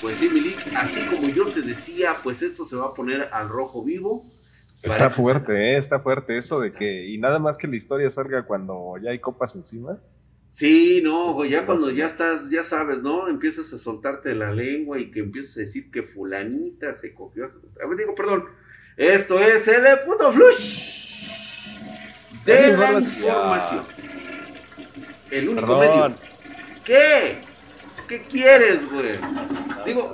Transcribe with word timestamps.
pues 0.00 0.16
sí, 0.16 0.28
Milik, 0.28 0.74
así 0.76 1.04
como 1.06 1.28
yo 1.28 1.48
te 1.52 1.62
decía, 1.62 2.16
pues 2.22 2.42
esto 2.42 2.64
se 2.64 2.76
va 2.76 2.86
a 2.86 2.94
poner 2.94 3.28
al 3.32 3.48
rojo 3.48 3.84
vivo. 3.84 4.24
Está 4.82 5.10
fuerte, 5.10 5.74
¿eh? 5.74 5.78
está 5.78 6.00
fuerte 6.00 6.38
eso 6.38 6.58
de 6.58 6.72
que, 6.72 7.06
y 7.06 7.18
nada 7.18 7.38
más 7.38 7.58
que 7.58 7.68
la 7.68 7.76
historia 7.76 8.08
salga 8.08 8.46
cuando 8.46 8.94
ya 9.02 9.10
hay 9.10 9.18
copas 9.18 9.54
encima. 9.54 9.98
Sí, 10.52 11.00
no, 11.04 11.44
ya 11.44 11.64
cuando 11.64 11.90
ya 11.90 12.06
estás, 12.06 12.50
ya 12.50 12.64
sabes, 12.64 13.00
¿no? 13.02 13.28
Empiezas 13.28 13.72
a 13.72 13.78
soltarte 13.78 14.34
la 14.34 14.50
lengua 14.50 14.98
y 14.98 15.10
que 15.10 15.20
empiezas 15.20 15.58
a 15.58 15.60
decir 15.60 15.90
que 15.90 16.02
fulanita 16.02 16.92
se 16.94 17.14
cogió. 17.14 17.44
A 17.44 17.86
ver, 17.86 17.98
digo, 17.98 18.14
perdón. 18.14 18.46
Esto 18.96 19.38
es 19.38 19.66
el 19.68 19.98
puto 20.00 20.32
flush 20.32 21.78
de 22.44 22.76
la 22.76 22.92
información. 23.00 23.86
El 25.30 25.48
único 25.50 25.78
medio. 25.78 26.16
¿Qué? 26.84 27.49
¿Qué 28.10 28.22
quieres, 28.22 28.90
güey? 28.90 29.20
Digo, 29.86 30.12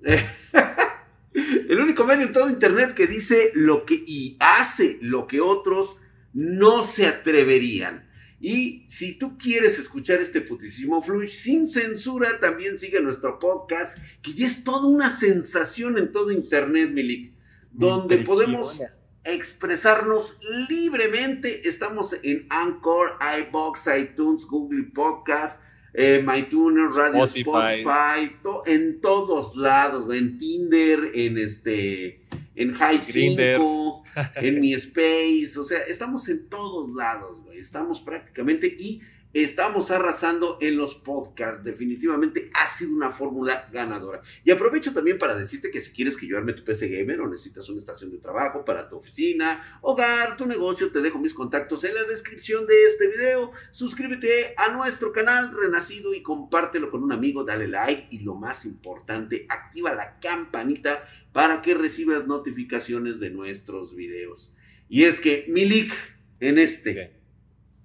el 1.34 1.80
único 1.80 2.04
medio 2.04 2.24
en 2.24 2.32
todo 2.32 2.48
internet 2.48 2.94
que 2.94 3.08
dice 3.08 3.50
lo 3.54 3.84
que 3.84 3.94
y 3.94 4.36
hace 4.38 5.00
lo 5.02 5.26
que 5.26 5.40
otros 5.40 5.96
no 6.32 6.84
se 6.84 7.08
atreverían. 7.08 8.08
Y 8.38 8.86
si 8.88 9.18
tú 9.18 9.36
quieres 9.36 9.80
escuchar 9.80 10.20
este 10.20 10.40
putísimo 10.40 11.02
flush 11.02 11.30
sin 11.30 11.66
censura, 11.66 12.38
también 12.38 12.78
sigue 12.78 13.00
nuestro 13.00 13.40
podcast, 13.40 13.98
que 14.22 14.32
ya 14.32 14.46
es 14.46 14.62
toda 14.62 14.86
una 14.86 15.10
sensación 15.10 15.98
en 15.98 16.12
todo 16.12 16.30
internet, 16.30 16.90
Milik, 16.92 17.34
donde 17.72 18.18
podemos 18.18 18.84
expresarnos 19.24 20.38
libremente. 20.68 21.68
Estamos 21.68 22.14
en 22.22 22.46
Anchor, 22.50 23.18
iBox, 23.48 23.88
iTunes, 23.98 24.44
Google 24.44 24.84
Podcast, 24.94 25.65
eh, 25.98 26.22
MyTuner, 26.22 26.88
Radio 26.90 27.24
Spotify, 27.24 28.30
en 28.66 29.00
todos 29.00 29.56
lados, 29.56 30.14
en 30.14 30.36
Tinder, 30.36 31.10
en 31.14 31.38
este, 31.38 32.20
en 32.54 32.74
High 32.74 32.98
5, 33.02 34.02
en 34.36 34.60
Mi 34.60 34.74
Space, 34.74 35.58
o 35.58 35.64
sea, 35.64 35.78
estamos 35.88 36.28
en 36.28 36.48
todos 36.50 36.94
lados, 36.94 37.40
güey, 37.42 37.58
estamos 37.58 38.02
prácticamente 38.02 38.66
y 38.66 39.00
Estamos 39.32 39.90
arrasando 39.90 40.56
en 40.60 40.78
los 40.78 40.94
podcasts. 40.94 41.62
Definitivamente 41.62 42.50
ha 42.54 42.66
sido 42.66 42.94
una 42.94 43.10
fórmula 43.10 43.68
ganadora. 43.70 44.22
Y 44.44 44.50
aprovecho 44.50 44.94
también 44.94 45.18
para 45.18 45.36
decirte 45.36 45.70
que 45.70 45.80
si 45.80 45.92
quieres 45.92 46.16
que 46.16 46.26
yo 46.26 46.38
arme 46.38 46.54
tu 46.54 46.64
PC 46.64 46.88
Gamer 46.88 47.20
o 47.20 47.28
necesitas 47.28 47.68
una 47.68 47.78
estación 47.78 48.10
de 48.10 48.18
trabajo 48.18 48.64
para 48.64 48.88
tu 48.88 48.96
oficina, 48.96 49.78
hogar, 49.82 50.36
tu 50.36 50.46
negocio, 50.46 50.90
te 50.90 51.02
dejo 51.02 51.18
mis 51.18 51.34
contactos 51.34 51.84
en 51.84 51.94
la 51.94 52.04
descripción 52.04 52.66
de 52.66 52.84
este 52.84 53.08
video. 53.08 53.50
Suscríbete 53.72 54.54
a 54.56 54.72
nuestro 54.72 55.12
canal 55.12 55.54
Renacido 55.54 56.14
y 56.14 56.22
compártelo 56.22 56.90
con 56.90 57.02
un 57.02 57.12
amigo. 57.12 57.44
Dale 57.44 57.68
like 57.68 58.08
y 58.10 58.20
lo 58.20 58.36
más 58.36 58.64
importante, 58.64 59.44
activa 59.50 59.94
la 59.94 60.18
campanita 60.18 61.06
para 61.32 61.60
que 61.60 61.74
recibas 61.74 62.26
notificaciones 62.26 63.20
de 63.20 63.30
nuestros 63.30 63.94
videos. 63.94 64.54
Y 64.88 65.04
es 65.04 65.20
que 65.20 65.44
Milik 65.48 65.92
en 66.40 66.58
este 66.58 67.20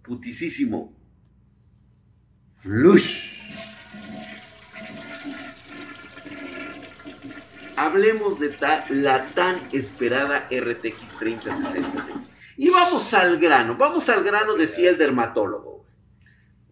putisísimo 0.03 1.00
Flush. 2.61 3.31
Hablemos 7.75 8.39
de 8.39 8.55
la 8.89 9.33
tan 9.33 9.67
esperada 9.71 10.47
RTX 10.51 11.17
3060 11.17 12.23
Y 12.57 12.69
vamos 12.69 13.13
al 13.15 13.39
grano, 13.39 13.75
vamos 13.75 14.07
al 14.09 14.23
grano, 14.23 14.53
decía 14.53 14.91
el 14.91 14.99
dermatólogo. 14.99 15.71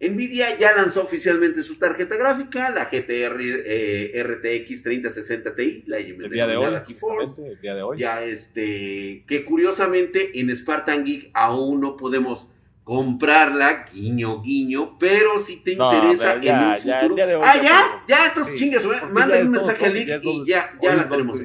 Nvidia 0.00 0.56
ya 0.58 0.74
lanzó 0.74 1.02
oficialmente 1.02 1.62
su 1.64 1.76
tarjeta 1.76 2.16
gráfica, 2.16 2.70
la 2.70 2.84
GTR 2.84 3.36
eh, 3.40 4.22
RTX 4.22 4.82
3060 4.84 5.54
Ti, 5.56 5.84
la 5.86 5.98
el 5.98 6.30
día 6.30 6.46
de 6.46 6.56
hoy, 6.56 6.74
el 6.74 7.60
día 7.60 7.74
de 7.74 7.82
hoy. 7.82 7.98
Ya 7.98 8.22
este, 8.22 9.24
que 9.26 9.44
curiosamente 9.44 10.38
en 10.40 10.54
Spartan 10.56 11.04
Geek 11.04 11.30
aún 11.34 11.80
no 11.80 11.96
podemos 11.96 12.48
comprarla, 12.90 13.86
guiño, 13.92 14.42
guiño, 14.42 14.98
pero 14.98 15.38
si 15.38 15.62
te 15.62 15.74
interesa 15.74 16.40
en 16.42 16.58
un 16.58 16.76
futuro. 16.76 17.40
ah, 17.40 17.62
ya, 17.62 18.04
ya, 18.08 18.26
entonces 18.26 18.58
chingas, 18.58 18.84
mándame 19.12 19.44
un 19.44 19.52
mensaje 19.52 19.86
al 19.86 19.94
link 19.94 20.08
y 20.20 20.44
ya, 20.44 20.60
ya 20.82 20.96
la 20.96 21.08
tenemos. 21.08 21.38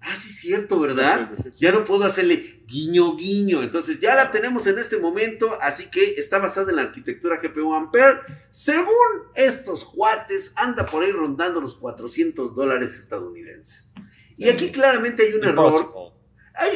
Ah, 0.00 0.14
sí, 0.14 0.28
cierto, 0.30 0.78
¿verdad? 0.78 1.28
Ya 1.54 1.72
no 1.72 1.84
puedo 1.84 2.04
hacerle 2.04 2.62
guiño, 2.68 3.16
guiño. 3.16 3.60
Entonces 3.60 3.98
ya 3.98 4.14
la 4.14 4.30
tenemos 4.30 4.64
en 4.68 4.78
este 4.78 4.98
momento, 4.98 5.50
así 5.60 5.90
que 5.90 6.12
está 6.12 6.38
basada 6.38 6.70
en 6.70 6.76
la 6.76 6.82
arquitectura 6.82 7.40
GPU 7.42 7.74
Ampere. 7.74 8.20
Según 8.52 8.86
estos 9.34 9.84
cuates, 9.84 10.52
anda 10.54 10.86
por 10.86 11.02
ahí 11.02 11.10
rondando 11.10 11.60
los 11.60 11.74
400 11.74 12.54
dólares 12.54 12.96
estadounidenses. 13.00 13.92
Y 14.36 14.48
aquí 14.48 14.70
claramente 14.70 15.24
hay 15.24 15.34
un 15.34 15.42
error 15.42 16.12
hay, 16.54 16.70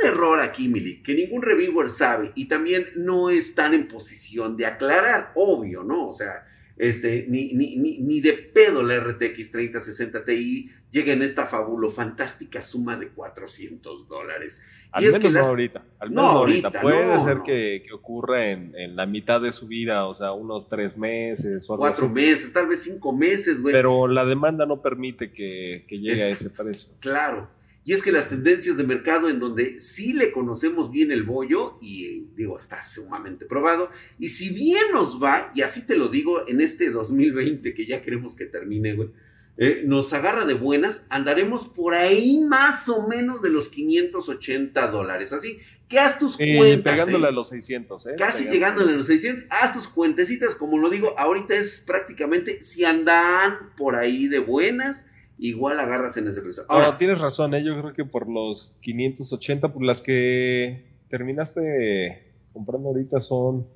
un 0.00 0.08
error 0.08 0.40
aquí, 0.40 0.68
Mili, 0.68 1.02
que 1.02 1.14
ningún 1.14 1.42
reviewer 1.42 1.90
sabe 1.90 2.32
y 2.34 2.46
también 2.46 2.88
no 2.96 3.30
están 3.30 3.74
en 3.74 3.88
posición 3.88 4.56
de 4.56 4.66
aclarar, 4.66 5.32
obvio, 5.34 5.82
¿no? 5.82 6.08
O 6.08 6.12
sea, 6.12 6.46
este, 6.76 7.26
ni, 7.28 7.52
ni, 7.52 7.76
ni, 7.76 8.20
de 8.20 8.32
pedo 8.32 8.82
la 8.82 8.98
RTX 8.98 9.52
3060 9.52 10.24
Ti 10.24 10.70
llega 10.90 11.12
en 11.12 11.22
esta 11.22 11.46
fabulo 11.46 11.90
fantástica 11.90 12.62
suma 12.62 12.96
de 12.96 13.10
400 13.10 14.08
dólares. 14.08 14.62
Al 14.90 15.04
menos 15.04 15.32
no 15.32 15.40
ahorita, 15.40 15.84
al 15.98 16.10
menos 16.10 16.24
no 16.24 16.30
ahorita. 16.38 16.70
Puede 16.80 17.20
ser 17.20 17.38
que, 17.44 17.86
ocurra 17.94 18.48
en, 18.48 18.96
la 18.96 19.06
mitad 19.06 19.40
de 19.40 19.52
su 19.52 19.68
vida, 19.68 20.06
o 20.06 20.14
sea, 20.14 20.32
unos 20.32 20.68
tres 20.68 20.96
meses 20.96 21.68
o 21.70 21.76
Cuatro 21.76 22.08
meses, 22.08 22.52
tal 22.52 22.66
vez 22.66 22.82
cinco 22.82 23.16
meses, 23.16 23.62
güey. 23.62 23.72
Pero 23.72 24.08
la 24.08 24.24
demanda 24.24 24.66
no 24.66 24.82
permite 24.82 25.32
que, 25.32 25.86
llegue 25.88 26.22
a 26.22 26.28
ese 26.28 26.50
precio. 26.50 26.92
Claro. 27.00 27.61
Y 27.84 27.92
es 27.94 28.02
que 28.02 28.12
las 28.12 28.28
tendencias 28.28 28.76
de 28.76 28.84
mercado 28.84 29.28
en 29.28 29.40
donde 29.40 29.80
sí 29.80 30.12
le 30.12 30.30
conocemos 30.30 30.90
bien 30.90 31.10
el 31.10 31.24
bollo, 31.24 31.78
y 31.80 32.26
digo, 32.36 32.56
está 32.56 32.80
sumamente 32.82 33.44
probado, 33.46 33.90
y 34.18 34.28
si 34.28 34.50
bien 34.50 34.84
nos 34.92 35.22
va, 35.22 35.50
y 35.54 35.62
así 35.62 35.86
te 35.86 35.96
lo 35.96 36.08
digo, 36.08 36.46
en 36.46 36.60
este 36.60 36.90
2020 36.90 37.74
que 37.74 37.86
ya 37.86 38.02
queremos 38.02 38.36
que 38.36 38.46
termine, 38.46 38.94
güey, 38.94 39.10
eh, 39.58 39.82
nos 39.84 40.12
agarra 40.12 40.44
de 40.44 40.54
buenas, 40.54 41.06
andaremos 41.10 41.68
por 41.68 41.94
ahí 41.94 42.40
más 42.40 42.88
o 42.88 43.06
menos 43.06 43.42
de 43.42 43.50
los 43.50 43.68
580 43.68 44.86
dólares. 44.86 45.32
Así 45.34 45.58
que 45.88 45.98
haz 45.98 46.18
tus 46.18 46.38
cuentas. 46.38 46.94
Pegándole 46.94 47.26
¿eh? 47.26 47.28
a 47.28 47.32
los 47.32 47.50
600, 47.50 48.06
¿eh? 48.06 48.14
Casi 48.18 48.44
llegándole 48.46 48.92
a 48.92 48.96
los 48.96 49.06
600. 49.08 49.44
Haz 49.50 49.74
tus 49.74 49.88
cuentecitas, 49.88 50.54
como 50.54 50.78
lo 50.78 50.88
digo, 50.88 51.14
ahorita 51.18 51.54
es 51.54 51.80
prácticamente 51.80 52.62
si 52.62 52.84
andan 52.84 53.74
por 53.76 53.94
ahí 53.94 54.26
de 54.26 54.38
buenas 54.38 55.08
igual 55.42 55.80
agarras 55.80 56.16
en 56.16 56.28
ese 56.28 56.40
precio. 56.40 56.64
Ahora, 56.68 56.96
tienes 56.96 57.20
razón, 57.20 57.52
¿eh? 57.54 57.64
yo 57.64 57.78
creo 57.80 57.92
que 57.92 58.04
por 58.04 58.30
los 58.30 58.76
580, 58.80 59.72
por 59.72 59.82
las 59.82 60.00
que 60.00 60.86
terminaste 61.08 62.32
comprando 62.52 62.90
ahorita 62.90 63.20
son... 63.20 63.66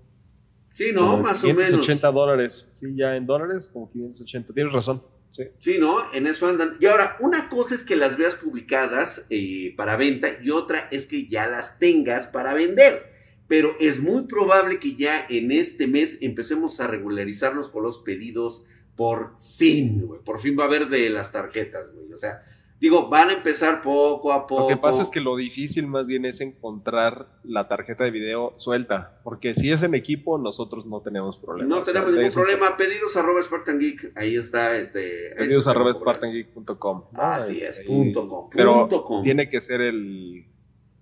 Sí, 0.75 0.93
no, 0.93 1.16
más 1.19 1.43
o 1.43 1.49
menos. 1.49 1.66
580 1.66 2.12
dólares, 2.12 2.69
sí, 2.72 2.94
ya 2.94 3.16
en 3.16 3.27
dólares 3.27 3.69
como 3.72 3.91
580, 3.91 4.53
tienes 4.53 4.72
razón. 4.72 5.03
Sí. 5.31 5.44
sí, 5.59 5.77
¿no? 5.78 5.97
En 6.15 6.27
eso 6.27 6.47
andan. 6.47 6.77
Y 6.81 6.87
ahora, 6.87 7.16
una 7.21 7.49
cosa 7.50 7.75
es 7.75 7.83
que 7.83 7.97
las 7.97 8.16
veas 8.16 8.37
publicadas 8.37 9.27
eh, 9.28 9.75
para 9.77 9.97
venta 9.97 10.28
y 10.43 10.50
otra 10.50 10.88
es 10.93 11.06
que 11.06 11.27
ya 11.27 11.47
las 11.47 11.78
tengas 11.78 12.27
para 12.27 12.54
vender. 12.54 13.12
Pero 13.48 13.75
es 13.81 14.00
muy 14.00 14.27
probable 14.27 14.78
que 14.78 14.97
ya 14.97 15.27
en 15.28 15.50
este 15.50 15.87
mes 15.87 16.19
empecemos 16.21 16.81
a 16.81 16.87
regularizarnos 16.87 17.69
con 17.69 17.83
los 17.83 17.98
pedidos 17.98 18.66
por 18.97 19.37
fin, 19.41 20.07
güey, 20.07 20.21
por 20.23 20.41
fin 20.41 20.57
va 20.59 20.65
a 20.65 20.67
haber 20.67 20.89
de 20.89 21.11
las 21.11 21.31
tarjetas, 21.31 21.93
güey. 21.93 22.12
O 22.12 22.17
sea, 22.17 22.43
digo, 22.81 23.09
van 23.09 23.29
a 23.29 23.34
empezar 23.34 23.83
poco 23.83 24.33
a 24.33 24.47
poco. 24.47 24.62
Lo 24.62 24.69
que 24.69 24.77
pasa 24.79 25.03
es 25.03 25.11
que 25.11 25.21
lo 25.21 25.37
difícil 25.37 25.87
más 25.87 26.07
bien 26.07 26.25
es 26.25 26.41
encontrar 26.41 27.29
la 27.45 27.69
tarjeta 27.69 28.05
de 28.05 28.11
video 28.11 28.55
suelta, 28.57 29.21
porque 29.23 29.55
si 29.55 29.71
es 29.71 29.83
en 29.83 29.95
equipo, 29.95 30.39
nosotros 30.39 30.87
no 30.87 31.03
tenemos 31.03 31.37
problema. 31.37 31.77
No 31.77 31.84
tenemos 31.84 32.11
ningún 32.11 32.33
problema. 32.33 32.77
Pedidos 32.79 33.17
arroba 33.17 33.43
Spartan 33.43 33.79
Geek, 33.79 34.13
ahí 34.16 34.34
está. 34.37 34.77
Este, 34.78 35.34
Pedidos 35.37 35.69
arroba 35.69 35.95
SpartanGeek.com. 35.95 37.04
Así 37.15 37.60
es, 37.60 37.81
punto 37.81 38.28
com. 38.28 38.48
Pero 38.54 38.89
tiene 39.22 39.48
que 39.51 39.60
ser 39.60 39.83
el, 39.83 40.47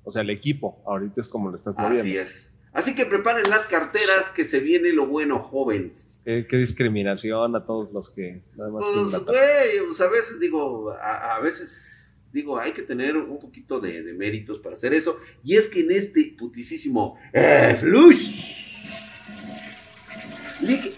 o 0.02 0.10
sea, 0.10 0.22
el 0.22 0.30
equipo. 0.30 0.82
Ahorita 0.84 1.20
es 1.20 1.28
como 1.28 1.48
lo 1.50 1.56
estás 1.56 1.76
moviendo. 1.76 2.00
Así 2.00 2.16
es. 2.16 2.50
Así 2.72 2.96
que 2.96 3.06
preparen 3.06 3.48
las 3.50 3.66
carteras 3.66 4.32
que 4.34 4.44
se 4.44 4.58
viene 4.58 4.92
lo 4.92 5.06
bueno, 5.06 5.38
joven. 5.38 5.94
Qué, 6.24 6.46
discriminación 6.56 7.54
a 7.54 7.64
todos 7.64 7.92
los 7.92 8.08
que 8.08 8.42
nada 8.56 8.70
más. 8.70 8.86
Pues, 8.86 9.12
güey, 9.26 9.86
pues 9.86 10.00
a 10.00 10.08
veces 10.08 10.40
digo, 10.40 10.90
a, 10.92 11.38
veces 11.40 12.24
digo, 12.32 12.58
hay 12.58 12.72
que 12.72 12.82
tener 12.82 13.16
un 13.16 13.38
poquito 13.38 13.78
de, 13.78 14.02
méritos 14.14 14.58
para 14.58 14.74
hacer 14.74 14.94
eso. 14.94 15.18
Y 15.42 15.56
es 15.56 15.68
que 15.68 15.80
en 15.80 15.90
este 15.90 16.34
putisísimo 16.38 17.18
eh, 17.32 17.76
flush, 17.78 18.74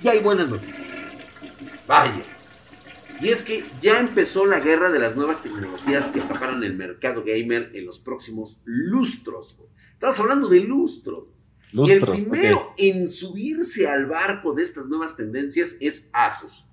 ya 0.00 0.12
hay 0.12 0.20
buenas 0.20 0.48
noticias. 0.48 1.10
Vaya. 1.88 2.24
Y 3.20 3.28
es 3.28 3.42
que 3.42 3.64
ya 3.80 3.98
empezó 3.98 4.46
la 4.46 4.60
guerra 4.60 4.92
de 4.92 5.00
las 5.00 5.16
nuevas 5.16 5.42
tecnologías 5.42 6.10
que 6.10 6.20
acaparan 6.20 6.62
el 6.62 6.76
mercado 6.76 7.24
gamer 7.24 7.70
en 7.74 7.84
los 7.84 7.98
próximos 7.98 8.60
lustros. 8.64 9.58
Estamos 9.94 10.20
hablando 10.20 10.48
de 10.48 10.60
lustros 10.60 11.35
y 11.72 11.90
el 11.90 12.00
primero 12.00 12.74
en 12.78 13.08
subirse 13.08 13.88
al 13.88 14.06
barco 14.06 14.54
de 14.54 14.62
estas 14.62 14.86
nuevas 14.86 15.16
tendencias 15.16 15.76
es 15.80 16.10
Asus. 16.12 16.64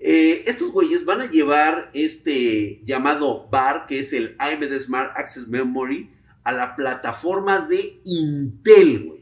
Eh, 0.00 0.44
estos 0.46 0.70
güeyes 0.70 1.04
van 1.04 1.20
a 1.20 1.30
llevar 1.30 1.90
este 1.92 2.80
llamado 2.84 3.48
BAR, 3.50 3.86
que 3.86 3.98
es 3.98 4.12
el 4.12 4.36
AMD 4.38 4.72
Smart 4.78 5.12
Access 5.16 5.48
Memory, 5.48 6.10
a 6.44 6.52
la 6.52 6.76
plataforma 6.76 7.60
de 7.60 8.00
Intel, 8.04 9.04
güey. 9.04 9.18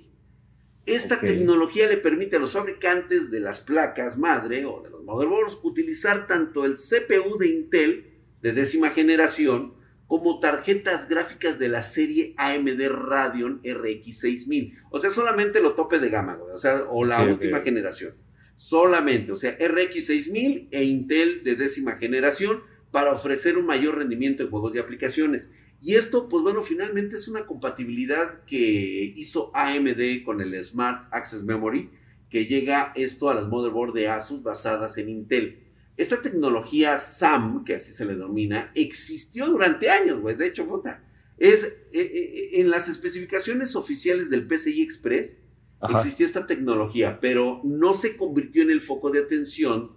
Esta 0.84 1.18
tecnología 1.18 1.88
le 1.88 1.96
permite 1.96 2.36
a 2.36 2.38
los 2.38 2.52
fabricantes 2.52 3.32
de 3.32 3.40
las 3.40 3.58
placas 3.58 4.16
madre 4.18 4.64
o 4.66 4.82
de 4.82 4.90
los 4.90 5.02
motherboards 5.02 5.58
utilizar 5.64 6.28
tanto 6.28 6.64
el 6.64 6.74
CPU 6.74 7.36
de 7.38 7.48
Intel 7.48 8.12
de 8.40 8.52
décima 8.52 8.90
generación 8.90 9.74
como 10.06 10.38
tarjetas 10.38 11.08
gráficas 11.08 11.58
de 11.58 11.68
la 11.68 11.82
serie 11.82 12.34
AMD 12.36 12.88
Radeon 12.88 13.60
RX 13.64 14.20
6000. 14.20 14.78
O 14.90 14.98
sea, 14.98 15.10
solamente 15.10 15.60
lo 15.60 15.72
tope 15.72 15.98
de 15.98 16.08
gama, 16.08 16.34
güey. 16.36 16.54
O 16.54 16.58
sea, 16.58 16.84
o 16.88 17.04
la 17.04 17.22
última 17.24 17.60
generación. 17.60 18.14
Solamente, 18.54 19.32
o 19.32 19.36
sea, 19.36 19.56
RX 19.60 20.06
6000 20.06 20.68
e 20.70 20.84
Intel 20.84 21.42
de 21.44 21.56
décima 21.56 21.96
generación 21.96 22.62
para 22.90 23.12
ofrecer 23.12 23.58
un 23.58 23.66
mayor 23.66 23.98
rendimiento 23.98 24.42
en 24.42 24.50
juegos 24.50 24.74
y 24.74 24.78
aplicaciones. 24.78 25.50
Y 25.82 25.96
esto, 25.96 26.28
pues 26.28 26.42
bueno, 26.42 26.62
finalmente 26.62 27.16
es 27.16 27.28
una 27.28 27.44
compatibilidad 27.44 28.44
que 28.46 29.12
hizo 29.16 29.50
AMD 29.54 30.24
con 30.24 30.40
el 30.40 30.62
Smart 30.64 31.08
Access 31.12 31.42
Memory, 31.42 31.90
que 32.30 32.46
llega 32.46 32.92
esto 32.96 33.28
a 33.28 33.34
las 33.34 33.48
motherboard 33.48 33.92
de 33.92 34.08
Asus 34.08 34.42
basadas 34.42 34.96
en 34.98 35.10
Intel. 35.10 35.65
Esta 35.96 36.20
tecnología 36.20 36.98
SAM, 36.98 37.64
que 37.64 37.74
así 37.74 37.92
se 37.92 38.04
le 38.04 38.14
denomina, 38.14 38.70
existió 38.74 39.46
durante 39.46 39.90
años, 39.90 40.20
güey. 40.20 40.36
De 40.36 40.46
hecho, 40.46 40.66
puta, 40.66 41.02
es 41.38 41.64
eh, 41.64 41.70
eh, 41.92 42.00
eh, 42.02 42.60
en 42.60 42.70
las 42.70 42.88
especificaciones 42.88 43.76
oficiales 43.76 44.30
del 44.30 44.46
PCI 44.46 44.82
Express 44.82 45.38
existía 45.90 46.26
esta 46.26 46.46
tecnología, 46.46 47.20
pero 47.20 47.60
no 47.62 47.94
se 47.94 48.16
convirtió 48.16 48.62
en 48.62 48.70
el 48.70 48.80
foco 48.80 49.10
de 49.10 49.20
atención 49.20 49.92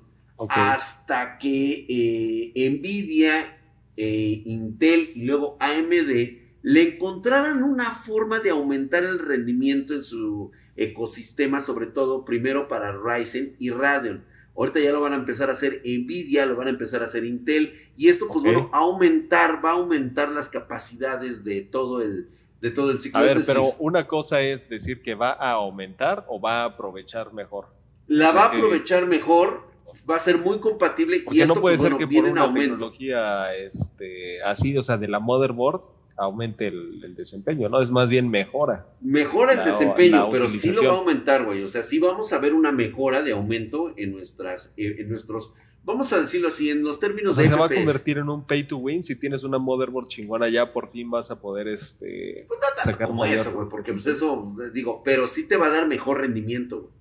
hasta 0.50 1.38
que 1.38 2.51
Nvidia, 2.56 3.57
Intel 3.96 5.12
y 5.16 5.24
luego 5.24 5.57
AMD 5.60 6.38
le 6.62 6.81
encontraran 6.84 7.63
una 7.63 7.92
forma 7.92 8.40
de 8.40 8.51
aumentar 8.51 9.04
el 9.04 9.19
rendimiento 9.19 9.96
en 9.96 10.04
su 10.04 10.51
ecosistema, 10.75 11.60
sobre 11.60 11.88
todo 11.88 12.24
primero 12.24 12.68
para 12.68 12.96
Ryzen 12.96 13.56
y 13.57 13.69
Radeon. 13.72 14.25
Ahorita 14.60 14.82
ya 14.82 14.92
lo 14.92 15.00
van 15.00 15.14
a 15.14 15.16
empezar 15.16 15.50
a 15.50 15.54
hacer 15.54 15.82
Nvidia, 15.86 16.46
lo 16.46 16.58
van 16.58 16.68
a 16.68 16.72
empezar 16.72 17.02
a 17.02 17.06
hacer 17.06 17.24
Intel. 17.24 17.74
Y 17.96 18.10
esto, 18.10 18.28
pues 18.28 18.44
bueno, 18.44 18.70
aumentar, 18.74 19.64
va 19.64 19.70
a 19.70 19.74
aumentar 19.76 20.28
las 20.34 20.50
capacidades 20.50 21.46
de 21.46 21.62
todo 21.62 22.02
el, 22.02 22.28
de 22.60 22.70
todo 22.70 22.92
el 22.92 23.00
ciclo. 23.00 23.22
A 23.22 23.24
ver, 23.24 23.38
pero 23.48 23.74
una 23.80 24.06
cosa 24.06 24.42
es 24.42 24.68
decir 24.68 25.02
que 25.02 25.16
va 25.16 25.30
a 25.30 25.52
aumentar 25.52 26.26
o 26.28 26.42
va 26.42 26.64
a 26.64 26.66
aprovechar 26.66 27.32
mejor. 27.32 27.68
La 28.08 28.34
va 28.34 28.44
a 28.44 28.48
aprovechar 28.48 29.06
mejor, 29.06 29.69
va 30.09 30.15
a 30.15 30.19
ser 30.19 30.38
muy 30.38 30.59
compatible 30.59 31.24
y 31.31 31.41
esto 31.41 31.56
no 31.56 31.62
puede 31.62 31.77
pues, 31.77 31.89
ser 31.89 31.97
que 31.97 32.07
por 32.07 32.25
una 32.25 32.53
tecnología 32.53 33.56
este, 33.56 34.41
así, 34.44 34.77
o 34.77 34.83
sea, 34.83 34.97
de 34.97 35.07
la 35.07 35.19
motherboard 35.19 35.81
aumente 36.19 36.68
el, 36.68 37.15
desempeño, 37.15 37.69
¿no? 37.69 37.81
Es 37.81 37.91
más 37.91 38.09
bien 38.09 38.30
mejora. 38.30 38.88
Mejora 39.01 39.53
el 39.53 39.63
desempeño, 39.63 40.30
pero 40.30 40.47
sí 40.47 40.71
lo 40.71 40.83
va 40.83 40.94
a 40.94 40.97
aumentar, 40.97 41.45
güey. 41.45 41.63
O 41.63 41.68
sea, 41.68 41.81
sí 41.83 42.00
vamos 42.00 42.31
a 42.33 42.39
ver 42.39 42.53
una 42.53 42.71
mejora 42.71 43.24
de 43.24 43.31
aumento 43.31 43.94
en 43.97 44.12
nuestras, 44.12 44.74
eh, 44.77 44.97
en 45.00 45.09
nuestros, 45.09 45.53
vamos 45.83 46.12
a 46.13 46.19
decirlo 46.19 46.50
así, 46.50 46.69
en 46.69 46.83
los 46.83 47.00
términos 47.00 47.38
o 47.38 47.41
sea, 47.41 47.50
se 47.50 47.56
va 47.56 47.65
a 47.65 47.69
convertir 47.69 48.18
en 48.18 48.30
un 48.30 48.45
pay 48.45 48.63
to 48.63 48.77
win. 48.77 49.01
Si 49.01 49.18
tienes 49.18 49.44
una 49.44 49.57
motherboard 49.57 50.07
chingona, 50.07 50.50
ya 50.50 50.74
por 50.74 50.89
fin 50.89 51.09
vas 51.09 51.31
a 51.31 51.41
poder 51.41 51.68
este 51.68 52.45
pues 52.47 52.59
sacar 52.83 53.07
como 53.07 53.25
eso, 53.25 53.51
güey, 53.53 53.69
porque 53.69 53.94
pues 53.94 54.07
eso, 54.07 54.56
digo, 54.74 55.01
pero 55.03 55.27
sí 55.27 55.47
te 55.47 55.57
va 55.57 55.68
a 55.68 55.71
dar 55.71 55.88
mejor 55.88 56.19
rendimiento, 56.19 56.81
güey. 56.81 56.99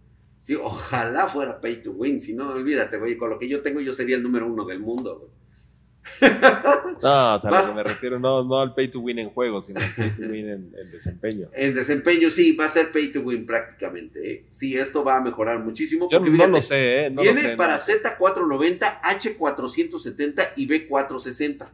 Sí, 0.49 0.55
ojalá 0.55 1.27
fuera 1.27 1.61
pay 1.61 1.77
to 1.83 1.91
win, 1.91 2.23
si 2.23 2.33
no, 2.33 2.49
olvídate, 2.49 2.97
güey, 2.97 3.19
con 3.19 3.29
lo 3.29 3.39
que 3.39 3.47
yo 3.47 3.61
tengo 3.61 3.81
yo 3.81 3.93
sería 3.93 4.17
el 4.17 4.23
número 4.23 4.47
uno 4.47 4.65
del 4.65 4.81
mundo, 4.81 5.19
güey. 5.19 5.31
No, 7.03 7.35
o 7.35 7.39
sea, 7.39 7.51
lo 7.51 7.67
que 7.67 7.75
me 7.75 7.83
refiero 7.83 8.19
no, 8.19 8.43
no 8.45 8.59
al 8.59 8.75
pay 8.75 8.89
to 8.89 9.01
win 9.01 9.19
en 9.19 9.29
juegos, 9.29 9.67
sino 9.67 9.79
al 9.79 9.95
pay 9.95 10.09
to 10.09 10.23
win 10.23 10.49
en, 10.49 10.73
desempeño. 10.91 11.51
En 11.53 11.75
desempeño, 11.75 12.31
sí, 12.31 12.57
va 12.57 12.65
a 12.65 12.69
ser 12.69 12.91
pay 12.91 13.13
to 13.13 13.21
win 13.21 13.45
prácticamente. 13.45 14.33
¿eh? 14.33 14.47
Sí, 14.49 14.75
esto 14.75 15.05
va 15.05 15.19
a 15.19 15.21
mejorar 15.21 15.59
muchísimo. 15.63 16.09
Yo 16.11 16.19
no 16.19 16.47
lo 16.47 16.61
sé, 16.63 17.09
¿eh? 17.09 17.11
viene 17.11 17.55
para 17.55 17.77
Z490, 17.77 19.03
H470 19.03 20.53
y 20.57 20.67
B460. 20.67 21.69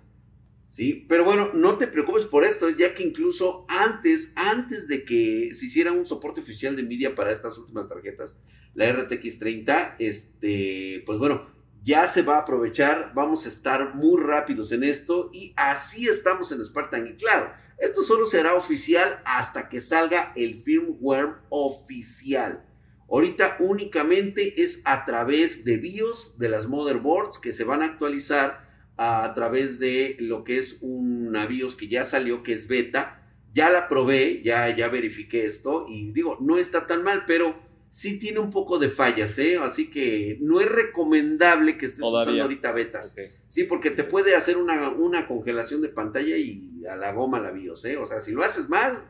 ¿Sí? 0.74 1.06
Pero 1.08 1.24
bueno, 1.24 1.50
no 1.54 1.78
te 1.78 1.86
preocupes 1.86 2.24
por 2.24 2.42
esto, 2.42 2.68
ya 2.68 2.96
que 2.96 3.04
incluso 3.04 3.64
antes, 3.68 4.32
antes 4.34 4.88
de 4.88 5.04
que 5.04 5.50
se 5.54 5.66
hiciera 5.66 5.92
un 5.92 6.04
soporte 6.04 6.40
oficial 6.40 6.74
de 6.74 6.82
Nvidia 6.82 7.14
para 7.14 7.30
estas 7.30 7.56
últimas 7.58 7.88
tarjetas, 7.88 8.38
la 8.74 8.90
RTX 8.90 9.38
30, 9.38 9.94
este, 10.00 11.04
pues 11.06 11.20
bueno, 11.20 11.46
ya 11.84 12.08
se 12.08 12.22
va 12.22 12.38
a 12.38 12.40
aprovechar, 12.40 13.12
vamos 13.14 13.46
a 13.46 13.50
estar 13.50 13.94
muy 13.94 14.20
rápidos 14.20 14.72
en 14.72 14.82
esto 14.82 15.30
y 15.32 15.54
así 15.56 16.08
estamos 16.08 16.50
en 16.50 16.64
Spartan. 16.64 17.06
Y 17.06 17.14
claro, 17.14 17.52
esto 17.78 18.02
solo 18.02 18.26
será 18.26 18.54
oficial 18.54 19.22
hasta 19.24 19.68
que 19.68 19.80
salga 19.80 20.32
el 20.34 20.60
firmware 20.60 21.36
oficial. 21.50 22.66
Ahorita 23.08 23.58
únicamente 23.60 24.60
es 24.60 24.82
a 24.86 25.04
través 25.04 25.64
de 25.64 25.76
BIOS 25.76 26.36
de 26.36 26.48
las 26.48 26.66
motherboards 26.66 27.38
que 27.38 27.52
se 27.52 27.62
van 27.62 27.82
a 27.82 27.86
actualizar 27.86 28.63
a, 28.96 29.32
través 29.34 29.78
de 29.78 30.16
lo 30.20 30.44
que 30.44 30.58
es 30.58 30.78
una 30.80 31.46
BIOS 31.46 31.76
que 31.76 31.88
ya 31.88 32.04
salió, 32.04 32.42
que 32.42 32.52
es 32.52 32.68
beta. 32.68 33.20
Ya 33.52 33.70
la 33.70 33.88
probé, 33.88 34.42
ya, 34.42 34.74
ya 34.74 34.88
verifiqué 34.88 35.46
esto 35.46 35.86
y 35.88 36.10
digo, 36.12 36.38
no 36.40 36.58
está 36.58 36.86
tan 36.86 37.04
mal, 37.04 37.24
pero 37.24 37.56
sí 37.88 38.18
tiene 38.18 38.40
un 38.40 38.50
poco 38.50 38.80
de 38.80 38.88
fallas, 38.88 39.38
¿eh? 39.38 39.58
Así 39.62 39.88
que 39.88 40.38
no 40.40 40.60
es 40.60 40.68
recomendable 40.68 41.78
que 41.78 41.86
estés 41.86 42.04
usando 42.04 42.42
ahorita 42.42 42.72
betas. 42.72 43.14
Sí, 43.48 43.62
porque 43.64 43.90
te 43.92 44.02
puede 44.02 44.34
hacer 44.34 44.56
una, 44.56 44.88
una, 44.90 45.28
congelación 45.28 45.80
de 45.80 45.88
pantalla 45.88 46.36
y 46.36 46.82
a 46.90 46.96
la 46.96 47.12
goma 47.12 47.38
la 47.38 47.52
BIOS, 47.52 47.84
¿eh? 47.84 47.96
O 47.96 48.06
sea, 48.06 48.20
si 48.20 48.32
lo 48.32 48.42
haces 48.42 48.68
mal, 48.68 49.04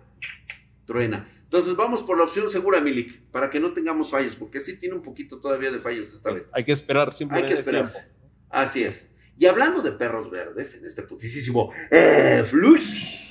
truena. 0.84 1.26
Entonces 1.44 1.76
vamos 1.76 2.02
por 2.02 2.18
la 2.18 2.24
opción 2.24 2.50
segura, 2.50 2.80
Milik, 2.80 3.22
para 3.30 3.48
que 3.48 3.60
no 3.60 3.72
tengamos 3.72 4.10
fallos, 4.10 4.34
porque 4.34 4.60
sí 4.60 4.76
tiene 4.76 4.96
un 4.96 5.02
poquito 5.02 5.40
todavía 5.40 5.70
de 5.70 5.78
fallos 5.78 6.12
esta 6.12 6.32
vez. 6.32 6.44
Hay 6.52 6.64
que 6.64 6.72
esperar 6.72 7.12
simplemente. 7.12 7.48
Hay 7.48 7.54
que 7.54 7.60
esperarse. 7.60 8.08
Así 8.50 8.82
es. 8.82 9.08
Y 9.36 9.46
hablando 9.46 9.82
de 9.82 9.92
perros 9.92 10.30
verdes, 10.30 10.74
en 10.76 10.84
este 10.84 11.02
putisísimo 11.02 11.72
eh, 11.90 12.44
Flush. 12.46 13.24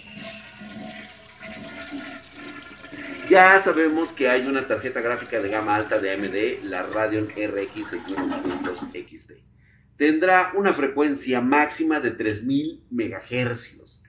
Ya 3.30 3.58
sabemos 3.60 4.12
que 4.12 4.28
hay 4.28 4.46
una 4.46 4.68
tarjeta 4.68 5.02
gráfica 5.02 5.40
de 5.40 5.50
gama 5.50 5.76
alta 5.76 5.98
de 5.98 6.12
AMD, 6.12 6.66
la 6.66 6.84
Radeon 6.84 7.30
RX 7.30 7.88
6900 7.88 8.80
XT. 8.92 9.32
Tendrá 9.96 10.52
una 10.56 10.74
frecuencia 10.74 11.40
máxima 11.40 12.00
de 12.00 12.12
3000 12.12 12.84
MHz. 12.92 14.04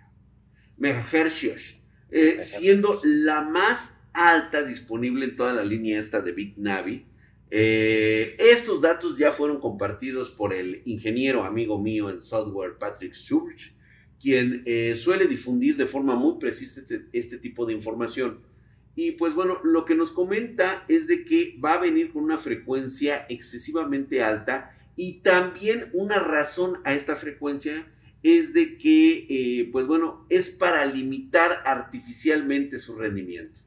Megahercios. 0.77 1.81
Eh, 2.11 2.43
siendo 2.43 3.01
la 3.05 3.41
más 3.43 4.01
alta 4.13 4.63
disponible 4.63 5.25
en 5.27 5.37
toda 5.37 5.53
la 5.53 5.65
línea 5.65 5.99
esta 5.99 6.21
de 6.21 6.33
Big 6.33 6.59
Navi. 6.59 7.07
Eh, 7.57 8.35
estos 8.41 8.81
datos 8.81 9.17
ya 9.17 9.31
fueron 9.31 9.61
compartidos 9.61 10.33
por 10.33 10.53
el 10.53 10.83
ingeniero 10.87 11.45
amigo 11.45 11.81
mío 11.81 12.11
en 12.11 12.21
software 12.21 12.79
Patrick 12.79 13.13
Surge, 13.15 13.77
quien 14.21 14.65
eh, 14.67 14.97
suele 14.97 15.29
difundir 15.29 15.77
de 15.77 15.87
forma 15.87 16.17
muy 16.17 16.41
precisa 16.41 16.81
este, 16.81 17.07
este 17.13 17.39
tipo 17.39 17.65
de 17.65 17.73
información. 17.73 18.41
Y 18.97 19.13
pues 19.13 19.37
bueno, 19.37 19.61
lo 19.63 19.85
que 19.85 19.95
nos 19.95 20.11
comenta 20.11 20.85
es 20.89 21.07
de 21.07 21.25
que 21.25 21.57
va 21.65 21.75
a 21.75 21.79
venir 21.79 22.13
con 22.13 22.25
una 22.25 22.39
frecuencia 22.39 23.25
excesivamente 23.29 24.21
alta 24.21 24.77
y 24.97 25.21
también 25.21 25.91
una 25.93 26.19
razón 26.19 26.81
a 26.83 26.93
esta 26.93 27.15
frecuencia 27.15 27.87
es 28.25 28.53
de 28.53 28.79
que, 28.79 29.27
eh, 29.29 29.69
pues 29.71 29.87
bueno, 29.87 30.27
es 30.29 30.51
para 30.51 30.85
limitar 30.87 31.63
artificialmente 31.65 32.81
su 32.81 32.97
rendimiento. 32.97 33.61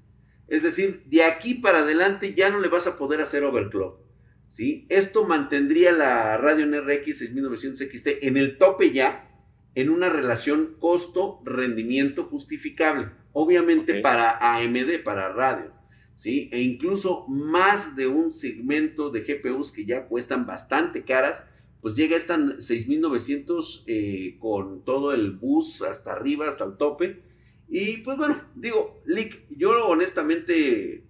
Es 0.48 0.64
decir, 0.64 1.04
de 1.06 1.24
aquí 1.24 1.56
para 1.56 1.80
adelante 1.80 2.34
ya 2.34 2.50
no 2.50 2.60
le 2.60 2.70
vas 2.70 2.88
a 2.88 2.98
poder 2.98 3.22
hacer 3.22 3.44
overclock. 3.44 4.00
¿sí? 4.48 4.86
Esto 4.90 5.26
mantendría 5.26 5.92
la 5.92 6.38
Radeon 6.38 6.74
RX 6.74 7.18
6900 7.18 7.80
XT 7.80 8.08
en 8.24 8.38
el 8.38 8.58
tope 8.58 8.92
ya, 8.92 9.30
en 9.76 9.90
una 9.90 10.10
relación 10.10 10.76
costo-rendimiento 10.80 12.24
justificable. 12.24 13.10
Obviamente 13.34 14.02
para 14.02 14.38
AMD, 14.56 15.04
para 15.04 15.30
radio. 15.30 15.72
¿sí? 16.16 16.50
E 16.52 16.62
incluso 16.62 17.28
más 17.28 17.96
de 17.96 18.08
un 18.08 18.34
segmento 18.34 19.12
de 19.12 19.22
GPUs 19.22 19.72
que 19.72 19.86
ya 19.86 20.08
cuestan 20.08 20.48
bastante 20.48 21.04
caras, 21.04 21.46
pues 21.82 21.96
llega 21.96 22.16
a 22.16 22.18
esta 22.18 22.60
6900 22.60 23.84
eh, 23.86 24.38
con 24.40 24.84
todo 24.84 25.14
el 25.14 25.32
bus 25.32 25.84
hasta 25.84 26.14
arriba, 26.14 26.48
hasta 26.48 26.66
el 26.66 26.78
tope. 26.78 27.22
Y 27.70 27.98
pues 27.98 28.18
bueno, 28.18 28.42
digo, 28.56 29.02
Lick, 29.06 29.46
yo 29.50 29.88
honestamente 29.88 31.04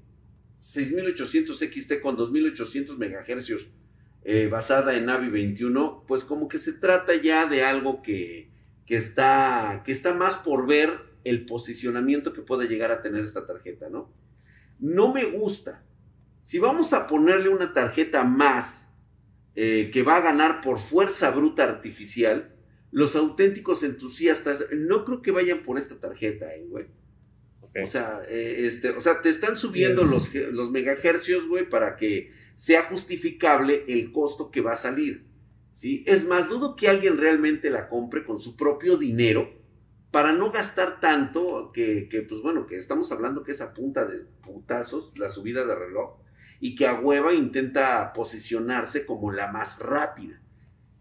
6800 0.56 1.60
XT 1.60 2.02
con 2.02 2.18
2800 2.18 2.98
MHz 2.98 3.68
eh, 4.24 4.48
basada 4.48 4.96
en 4.96 5.06
Navi 5.06 5.30
21, 5.30 6.04
pues 6.08 6.24
como 6.26 6.48
que 6.48 6.58
se 6.58 6.74
trata 6.74 7.16
ya 7.16 7.46
de 7.46 7.64
algo 7.64 8.02
que, 8.02 8.50
que, 8.86 8.96
está, 8.96 9.84
que 9.86 9.92
está 9.92 10.14
más 10.14 10.36
por 10.36 10.68
ver 10.68 10.90
el 11.24 11.46
posicionamiento 11.46 12.34
que 12.34 12.42
puede 12.42 12.68
llegar 12.68 12.92
a 12.92 13.02
tener 13.02 13.24
esta 13.24 13.46
tarjeta, 13.46 13.90
¿no? 13.90 14.12
No 14.80 15.14
me 15.14 15.26
gusta. 15.26 15.84
Si 16.42 16.60
vamos 16.60 16.94
a 16.94 17.08
ponerle 17.08 17.50
una 17.50 17.74
tarjeta 17.74 18.24
más 18.24 18.94
eh, 19.56 19.92
que 19.94 20.04
va 20.04 20.18
a 20.18 20.22
ganar 20.22 20.62
por 20.62 20.80
fuerza 20.80 21.32
bruta 21.32 21.64
artificial, 21.64 22.57
los 22.91 23.15
auténticos 23.15 23.84
entusiastas 23.84 24.65
no 24.72 25.06
creo 25.06 25.22
que 25.22 25.32
vayan 25.32 25.63
por 25.63 25.77
esta 25.77 26.00
tarjeta, 26.00 26.53
eh, 26.56 26.65
güey. 26.67 26.88
O 27.84 27.86
sea, 27.86 28.24
eh, 28.27 28.65
este, 28.65 28.89
o 28.89 29.01
sea, 29.01 29.22
te 29.22 29.29
están 29.29 29.56
subiendo 29.56 30.03
los, 30.03 30.34
los 30.53 30.72
megahercios, 30.72 31.48
güey, 31.48 31.70
para 31.70 31.96
que 31.96 32.32
sea 32.56 32.84
justificable 32.84 33.86
el 33.88 34.12
costo 34.12 34.50
que 34.50 34.62
va 34.62 34.72
a 34.72 34.75
salir. 34.75 35.27
¿sí? 35.72 36.03
Es 36.08 36.25
más, 36.25 36.50
dudo 36.50 36.75
que 36.75 36.88
alguien 36.88 37.17
realmente 37.17 37.70
la 37.70 37.88
compre 37.88 38.25
con 38.25 38.39
su 38.39 38.56
propio 38.56 38.98
dinero 38.98 39.53
para 40.10 40.34
no 40.34 40.51
gastar 40.51 41.00
tanto, 41.00 41.72
que, 41.72 42.10
que, 42.10 42.24
pues 42.24 42.41
bueno, 42.41 42.65
que 42.65 42.77
estamos 42.77 43.12
hablando 43.12 43.44
que 43.44 43.51
es 43.51 43.62
a 43.62 43.74
punta 43.74 44.06
de 44.06 44.25
putazos 44.41 45.20
la 45.20 45.29
subida 45.29 45.65
de 45.65 45.75
reloj 45.75 46.17
y 46.60 46.75
que 46.75 46.88
a 46.88 47.00
hueva 47.00 47.34
intenta 47.34 48.12
posicionarse 48.13 49.06
como 49.06 49.32
la 49.32 49.51
más 49.51 49.77
rápida. 49.77 50.41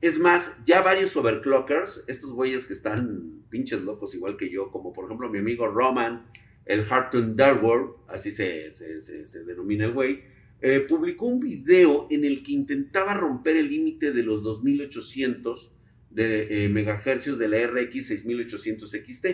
Es 0.07 0.21
más, 0.21 0.59
ya 0.65 0.83
varios 0.83 1.17
overclockers, 1.17 2.05
estos 2.07 2.33
güeyes 2.33 2.65
que 2.65 2.75
están 2.75 3.43
pinches 3.51 3.83
locos 3.83 4.15
igual 4.15 4.37
que 4.37 4.49
yo, 4.49 4.71
como 4.71 4.93
por 4.93 5.07
ejemplo 5.07 5.29
mi 5.29 5.41
amigo 5.41 5.67
Roman, 5.67 6.31
el 6.65 6.85
Harton 6.89 7.35
Darward, 7.35 7.89
así 8.07 8.31
se, 8.31 8.71
se, 8.71 9.45
denomina 9.45 9.87
el 9.87 9.93
güey, 9.93 10.23
eh, 10.61 10.87
publicó 10.89 11.27
un 11.27 11.41
video 11.41 12.07
en 12.09 12.25
el 12.25 12.45
que 12.45 12.53
intentaba 12.53 13.15
romper 13.15 13.57
el 13.57 13.69
límite 13.69 14.13
de 14.13 14.23
los 14.23 14.45
2800 14.45 15.73
de, 16.11 16.65
eh, 16.65 16.69
megahercios 16.69 17.37
de 17.37 17.49
la 17.49 17.67
RX 17.67 18.07
6800 18.07 18.89
XT. 18.89 19.27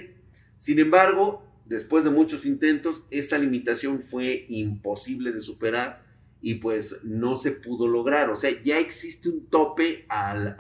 Sin 0.57 0.79
embargo, 0.79 1.45
después 1.67 2.02
de 2.02 2.09
muchos 2.09 2.47
intentos, 2.47 3.05
esta 3.11 3.37
limitación 3.37 4.00
fue 4.00 4.47
imposible 4.49 5.33
de 5.33 5.41
superar 5.41 6.02
y 6.42 6.56
pues 6.56 7.04
no 7.04 7.37
se 7.37 7.52
pudo 7.52 7.88
lograr. 7.88 8.28
O 8.28 8.37
sea, 8.37 8.50
ya 8.64 8.78
existe 8.80 9.28
un 9.28 9.46
tope 9.46 10.04
al, 10.08 10.56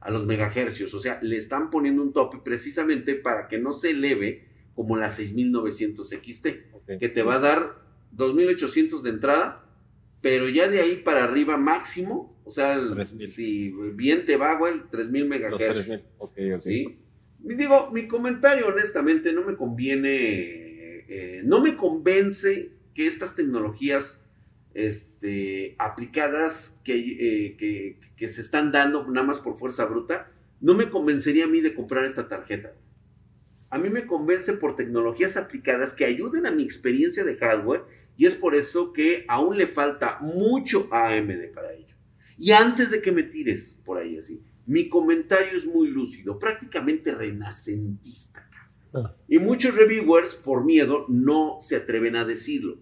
a 0.00 0.10
los 0.10 0.24
megahercios. 0.24 0.94
O 0.94 1.00
sea, 1.00 1.20
le 1.22 1.36
están 1.36 1.70
poniendo 1.70 2.02
un 2.02 2.14
tope 2.14 2.38
precisamente 2.42 3.14
para 3.14 3.46
que 3.46 3.58
no 3.58 3.74
se 3.74 3.90
eleve 3.90 4.48
como 4.74 4.96
la 4.96 5.10
6900 5.10 6.08
XT, 6.08 6.46
que 6.98 7.08
te 7.08 7.22
va 7.22 7.36
a 7.36 7.40
dar 7.40 7.82
2800 8.12 9.02
de 9.02 9.10
entrada, 9.10 9.64
pero 10.20 10.48
ya 10.48 10.68
de 10.68 10.80
ahí 10.80 10.96
para 10.96 11.24
arriba 11.24 11.56
máximo, 11.56 12.38
o 12.44 12.50
sea, 12.50 12.78
si 13.04 13.72
bien 13.94 14.24
te 14.24 14.36
va, 14.36 14.56
güey, 14.58 14.74
3000 14.90 15.26
megahercios. 15.26 16.00
¿sí? 16.60 16.98
Digo, 17.38 17.90
mi 17.92 18.06
comentario 18.06 18.68
honestamente 18.68 19.32
no 19.32 19.44
me 19.44 19.56
conviene, 19.56 20.10
eh, 21.08 21.42
no 21.44 21.60
me 21.60 21.76
convence 21.76 22.72
que 22.94 23.06
estas 23.06 23.34
tecnologías 23.34 24.25
este, 24.76 25.74
aplicadas 25.78 26.80
eh, 26.84 27.56
que, 27.58 27.98
que, 28.14 28.28
se 28.28 28.42
están 28.42 28.72
dando 28.72 29.06
nada 29.08 29.26
más 29.26 29.38
por 29.38 29.56
fuerza 29.56 29.86
bruta, 29.86 30.30
no 30.60 30.74
me 30.74 30.90
convencería 30.90 31.44
a 31.44 31.48
mí 31.48 31.62
de 31.62 31.74
comprar 31.74 32.04
esta 32.04 32.28
tarjeta. 32.28 32.74
A 33.70 33.78
mí 33.78 33.88
me 33.88 34.06
convence 34.06 34.52
por 34.52 34.76
tecnologías 34.76 35.38
aplicadas 35.38 35.94
que 35.94 36.04
ayuden 36.04 36.46
a 36.46 36.50
mi 36.50 36.62
experiencia 36.62 37.24
de 37.24 37.36
hardware 37.36 37.84
y 38.18 38.26
es 38.26 38.34
por 38.34 38.54
eso 38.54 38.92
que 38.92 39.24
aún 39.28 39.56
le 39.56 39.66
falta 39.66 40.18
mucho 40.20 40.88
AMD 40.92 41.52
para 41.54 41.72
ello. 41.72 41.96
Y 42.38 42.52
antes 42.52 42.90
de 42.90 43.00
que 43.00 43.12
me 43.12 43.22
tires 43.22 43.80
por 43.82 43.96
ahí 43.96 44.18
así, 44.18 44.42
mi 44.66 44.90
comentario 44.90 45.56
es 45.56 45.64
muy 45.64 45.88
lúcido, 45.88 46.38
prácticamente 46.38 47.12
renacentista. 47.12 48.48
Ah. 48.92 49.14
Y 49.26 49.38
muchos 49.38 49.74
reviewers, 49.74 50.34
por 50.34 50.64
miedo, 50.64 51.06
no 51.08 51.58
se 51.60 51.76
atreven 51.76 52.16
a 52.16 52.26
decirlo. 52.26 52.78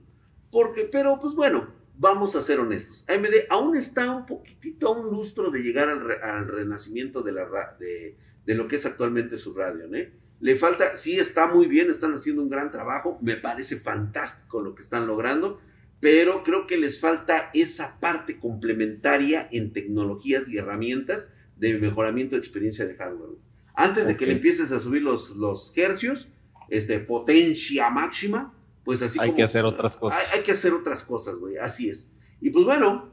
Porque, 0.51 0.89
pero 0.91 1.19
pues 1.21 1.35
bueno, 1.35 1.84
vamos 1.97 2.35
a 2.37 2.43
ser 2.43 2.61
honestos. 2.61 3.05
AMD 3.09 3.47
aún 3.51 3.77
está 3.77 4.11
un 4.11 4.27
poquitito 4.27 4.89
a 4.89 4.93
un 4.93 5.11
lustro 5.11 5.51
de 5.51 5.63
llegar 5.63 5.89
al, 5.89 6.49
renacimiento 6.49 7.23
de, 7.23 7.33
la, 7.33 7.77
de, 7.79 8.17
de, 8.45 8.55
lo 8.55 8.69
que 8.69 8.77
es 8.77 8.87
actualmente 8.87 9.37
su 9.37 9.55
radio. 9.55 9.93
¿eh? 9.95 10.13
Le 10.41 10.57
falta, 10.57 10.97
sí 10.97 11.19
está 11.19 11.47
muy 11.47 11.67
bien, 11.67 11.91
están 11.91 12.15
haciendo 12.15 12.43
un 12.43 12.49
gran 12.49 12.71
trabajo, 12.71 13.19
me 13.23 13.37
parece 13.37 13.77
fantástico 13.77 14.61
lo 14.61 14.75
que 14.75 14.83
están 14.83 15.07
logrando, 15.07 15.61
pero 16.01 16.43
creo 16.43 16.67
que 16.67 16.77
les 16.77 17.01
falta 17.01 17.51
esa 17.55 17.99
parte 18.01 18.39
complementaria 18.39 19.49
en 19.51 19.73
tecnologías 19.73 20.49
y 20.49 20.59
herramientas 20.59 21.31
de 21.57 21.79
mejoramiento 21.79 22.35
de 22.35 22.41
experiencia 22.41 22.85
de 22.85 22.97
hardware. 22.97 23.39
Antes 23.75 24.07
de 24.07 24.17
que 24.17 24.27
le 24.27 24.33
empieces 24.33 24.71
a 24.71 24.81
subir 24.81 25.03
los, 25.03 25.37
los 25.37 25.77
hercios, 25.77 26.29
este, 26.69 26.99
potencia 27.01 27.91
máxima, 27.91 28.54
pues 28.85 29.03
así 29.03 29.19
hay 29.21 29.33
que 29.33 29.43
hacer 29.43 29.64
otras 29.64 29.97
cosas. 29.97 30.35
Hay, 30.35 30.43
que 30.43 30.53
hacer 30.53 30.73
otras 30.75 31.03
cosas, 31.03 31.38
güey, 31.38 31.57
así 31.57 31.88
es. 31.88 32.12
Y 32.41 32.50
pues 32.50 32.64
bueno, 32.64 33.12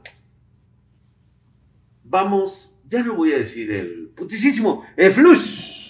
vamos, 2.04 2.76
ya 2.86 3.02
no 3.02 3.14
voy 3.14 3.32
a 3.32 3.38
decir 3.38 3.72
el 3.72 4.10
putisísimo, 4.14 4.84
el 4.96 5.10
flush. 5.10 5.80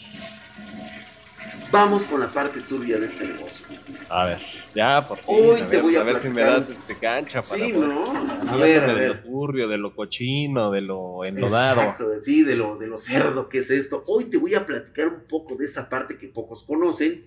Vamos 1.73 2.05
con 2.05 2.21
la 2.21 2.31
parte 2.31 2.61
turbia 2.61 2.99
de 2.99 3.07
este 3.07 3.27
negocio. 3.27 3.67
A 4.11 4.27
ver, 4.27 4.43
ya, 4.75 5.01
por 5.09 5.17
fin. 5.17 5.27
Hoy 5.29 5.63
te 5.63 5.81
voy 5.81 5.97
a, 5.97 6.03
a 6.03 6.05
ver 6.05 6.17
si 6.17 6.29
me 6.29 6.43
das 6.43 6.69
este 6.69 6.99
cancha 6.99 7.41
para. 7.41 7.65
Sí, 7.65 7.73
¿no? 7.73 8.13
A 8.47 8.57
ver, 8.59 8.95
De 8.95 9.09
lo 9.09 9.23
turbio, 9.23 9.69
de 9.69 9.79
lo 9.79 9.97
cochino, 9.97 10.71
de 10.71 10.83
lo 10.83 11.25
enlodado. 11.25 11.81
Exacto, 11.81 12.11
sí, 12.21 12.43
de 12.43 12.57
lo, 12.57 12.77
de 12.77 12.89
lo 12.89 12.99
cerdo 12.99 13.49
que 13.49 13.59
es 13.59 13.71
esto. 13.71 14.03
Hoy 14.07 14.25
te 14.25 14.37
voy 14.37 14.55
a 14.55 14.67
platicar 14.67 15.09
un 15.09 15.27
poco 15.27 15.57
de 15.57 15.65
esa 15.65 15.89
parte 15.89 16.19
que 16.19 16.29
pocos 16.29 16.63
conocen 16.63 17.25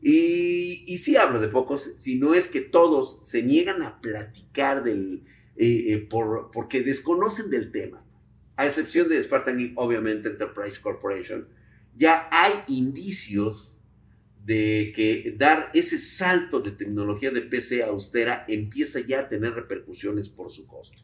y, 0.00 0.84
y 0.86 0.98
sí 0.98 1.16
hablo 1.16 1.40
de 1.40 1.48
pocos, 1.48 1.92
si 1.96 2.18
no 2.18 2.34
es 2.34 2.48
que 2.48 2.60
todos 2.60 3.26
se 3.26 3.42
niegan 3.42 3.82
a 3.82 4.00
platicar 4.00 4.84
del, 4.84 5.24
eh, 5.56 5.92
eh, 5.92 5.98
por, 5.98 6.50
porque 6.52 6.82
desconocen 6.82 7.50
del 7.50 7.72
tema. 7.72 8.04
A 8.56 8.66
excepción 8.66 9.08
de 9.08 9.20
Spartan 9.20 9.72
obviamente 9.74 10.28
Enterprise 10.28 10.80
Corporation, 10.80 11.48
ya 11.96 12.28
hay 12.30 12.52
indicios 12.68 13.76
de 14.44 14.92
que 14.94 15.34
dar 15.36 15.70
ese 15.74 15.98
salto 15.98 16.60
de 16.60 16.70
tecnología 16.70 17.32
de 17.32 17.42
PC 17.42 17.82
austera 17.82 18.44
empieza 18.48 19.00
ya 19.00 19.20
a 19.20 19.28
tener 19.28 19.54
repercusiones 19.54 20.28
por 20.28 20.50
su 20.50 20.66
costo. 20.68 21.02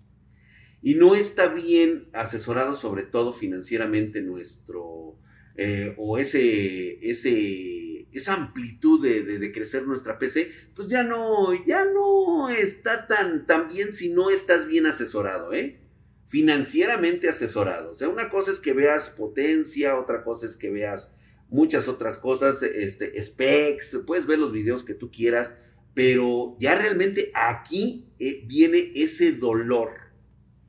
Y 0.83 0.95
no 0.95 1.17
está 1.17 1.49
bien 1.49 2.09
asesorado 2.13 2.77
sobre 2.77 3.03
todo 3.03 3.33
financieramente 3.33 4.23
nuestro, 4.23 5.19
eh, 5.57 5.95
o 5.99 6.17
ese, 6.19 6.99
ese 7.09 7.84
esa 8.15 8.35
amplitud 8.35 9.03
de, 9.03 9.53
crecer 9.53 9.87
nuestra 9.87 10.19
PC, 10.19 10.51
pues 10.75 10.89
ya 10.89 11.03
no, 11.03 11.53
ya 11.67 11.85
no 11.85 12.49
está 12.49 13.07
tan, 13.07 13.47
tan 13.47 13.69
bien 13.69 13.93
si 13.93 14.11
no 14.11 14.31
estás 14.31 14.67
bien 14.67 14.87
asesorado, 14.87 15.53
¿eh? 15.53 15.81
Financieramente 16.27 17.29
asesorado. 17.29 17.91
O 17.91 17.95
sea, 17.95 18.09
una 18.09 18.31
cosa 18.31 18.53
es 18.53 18.61
que 18.61 18.73
veas 18.73 19.11
potencia, 19.11 19.99
otra 19.99 20.25
cosa 20.25 20.47
es 20.47 20.57
que 20.57 20.71
veas 20.71 21.17
muchas 21.49 21.89
otras 21.89 22.19
cosas, 22.19 22.63
este, 22.63 23.21
specs, 23.23 24.01
puedes 24.07 24.27
ver 24.27 24.39
los 24.39 24.53
videos 24.53 24.85
que 24.85 24.95
tú 24.95 25.11
quieras, 25.11 25.55
pero 25.93 26.57
ya 26.59 26.75
realmente 26.75 27.31
aquí 27.35 28.09
eh, 28.19 28.43
viene 28.47 28.93
ese 28.95 29.33
dolor 29.33 29.91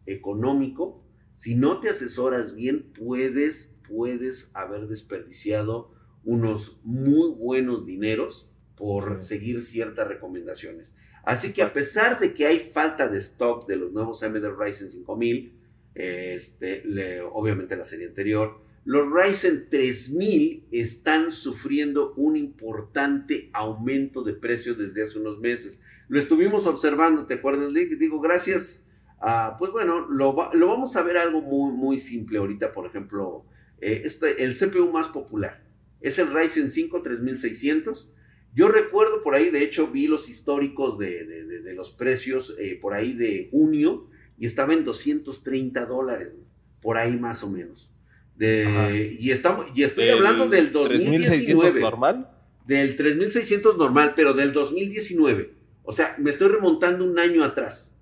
económico. 0.05 1.03
Si 1.33 1.55
no 1.55 1.79
te 1.79 1.89
asesoras 1.89 2.53
bien, 2.53 2.91
puedes, 2.93 3.75
puedes 3.87 4.51
haber 4.53 4.87
desperdiciado 4.87 5.94
unos 6.25 6.79
muy 6.83 7.29
buenos 7.31 7.85
dineros 7.85 8.49
por 8.75 9.23
seguir 9.23 9.61
ciertas 9.61 10.07
recomendaciones. 10.07 10.95
Así 11.23 11.53
que 11.53 11.63
a 11.63 11.67
pesar 11.67 12.19
de 12.19 12.33
que 12.33 12.45
hay 12.45 12.59
falta 12.59 13.07
de 13.07 13.17
stock 13.17 13.67
de 13.67 13.77
los 13.77 13.91
nuevos 13.91 14.21
AMD 14.21 14.45
Ryzen 14.59 14.89
5000, 14.89 15.53
este, 15.95 17.21
obviamente 17.31 17.75
la 17.75 17.85
serie 17.85 18.07
anterior, 18.07 18.59
los 18.85 19.11
Ryzen 19.11 19.67
3000 19.69 20.67
están 20.71 21.31
sufriendo 21.31 22.13
un 22.17 22.37
importante 22.37 23.49
aumento 23.53 24.21
de 24.21 24.33
precio 24.33 24.75
desde 24.75 25.01
hace 25.01 25.17
unos 25.17 25.39
meses. 25.39 25.79
Lo 26.07 26.19
estuvimos 26.19 26.67
observando, 26.67 27.25
¿te 27.25 27.33
acuerdas, 27.33 27.73
Digo, 27.73 28.21
gracias 28.21 28.85
a, 29.19 29.55
pues 29.57 29.71
bueno, 29.71 30.07
lo, 30.07 30.35
vamos 30.35 30.95
a 30.95 31.01
ver 31.01 31.17
algo 31.17 31.41
muy, 31.41 31.71
muy 31.71 31.97
simple 31.97 32.37
ahorita, 32.37 32.71
por 32.73 32.85
ejemplo, 32.85 33.43
eh, 33.81 34.03
este, 34.05 34.43
el 34.43 34.53
CPU 34.55 34.91
más 34.91 35.07
popular, 35.07 35.64
es 36.01 36.19
el 36.19 36.33
Ryzen 36.33 36.69
5 36.69 37.01
3600. 37.01 38.11
Yo 38.53 38.69
recuerdo 38.69 39.21
por 39.21 39.35
ahí, 39.35 39.49
de 39.49 39.63
hecho, 39.63 39.87
vi 39.87 40.07
los 40.07 40.29
históricos 40.29 40.97
de, 40.97 41.73
los 41.75 41.91
precios 41.91 42.55
eh, 42.59 42.77
por 42.81 42.93
ahí 42.93 43.13
de 43.13 43.49
junio 43.51 44.07
y 44.37 44.45
estaba 44.45 44.73
en 44.73 44.85
230 44.85 45.85
dólares, 45.85 46.37
por 46.81 46.97
ahí 46.97 47.17
más 47.17 47.43
o 47.43 47.49
menos. 47.49 47.91
y, 48.39 49.31
estamos, 49.31 49.65
y 49.75 49.83
estoy 49.83 50.09
hablando 50.09 50.47
del 50.47 50.71
2019. 50.71 51.81
normal? 51.81 52.31
Del 52.65 52.95
3600 52.95 53.77
normal, 53.77 54.13
pero 54.15 54.33
del 54.33 54.51
2019. 54.53 55.53
O 55.83 55.91
sea, 55.91 56.15
me 56.17 56.29
estoy 56.29 56.47
remontando 56.47 57.05
un 57.05 57.19
año 57.19 57.43
atrás. 57.43 57.94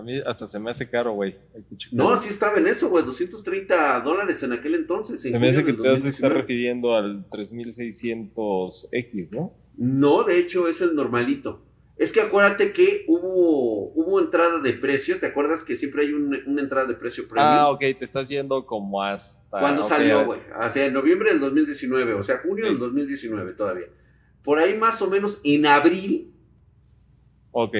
A 0.00 0.02
mí 0.02 0.18
hasta 0.24 0.48
se 0.48 0.58
me 0.58 0.70
hace 0.70 0.88
caro, 0.88 1.12
güey. 1.12 1.36
No, 1.92 2.16
sí 2.16 2.30
estaba 2.30 2.56
en 2.56 2.66
eso, 2.66 2.88
güey. 2.88 3.04
230 3.04 4.00
dólares 4.00 4.42
en 4.42 4.52
aquel 4.52 4.74
entonces. 4.74 5.20
Se 5.20 5.38
me 5.38 5.50
hace 5.50 5.62
que 5.62 5.74
te 5.74 6.08
estás 6.08 6.32
refiriendo 6.32 6.94
al 6.94 7.28
3600X, 7.28 9.32
¿no? 9.32 9.52
No, 9.76 10.24
de 10.24 10.38
hecho 10.38 10.68
es 10.68 10.80
el 10.80 10.94
normalito. 10.94 11.66
Es 11.98 12.12
que 12.12 12.22
acuérdate 12.22 12.72
que 12.72 13.04
hubo, 13.08 13.92
hubo 13.92 14.20
entrada 14.20 14.60
de 14.60 14.72
precio, 14.72 15.20
¿te 15.20 15.26
acuerdas 15.26 15.64
que 15.64 15.76
siempre 15.76 16.06
hay 16.06 16.14
una 16.14 16.62
entrada 16.62 16.86
de 16.86 16.94
precio 16.94 17.28
premium? 17.28 17.52
Ah, 17.52 17.68
ok, 17.68 17.80
te 17.80 18.06
estás 18.06 18.30
yendo 18.30 18.64
como 18.64 19.02
hasta... 19.02 19.60
¿Cuándo 19.60 19.82
salió, 19.82 20.24
güey? 20.24 20.40
Hacia 20.54 20.90
noviembre 20.90 21.30
del 21.30 21.40
2019, 21.40 22.14
o 22.14 22.22
sea, 22.22 22.38
junio 22.38 22.64
del 22.64 22.78
2019 22.78 23.52
todavía. 23.52 23.88
Por 24.42 24.58
ahí 24.58 24.78
más 24.78 25.02
o 25.02 25.10
menos 25.10 25.42
en 25.44 25.66
abril. 25.66 26.32
Ok. 27.50 27.76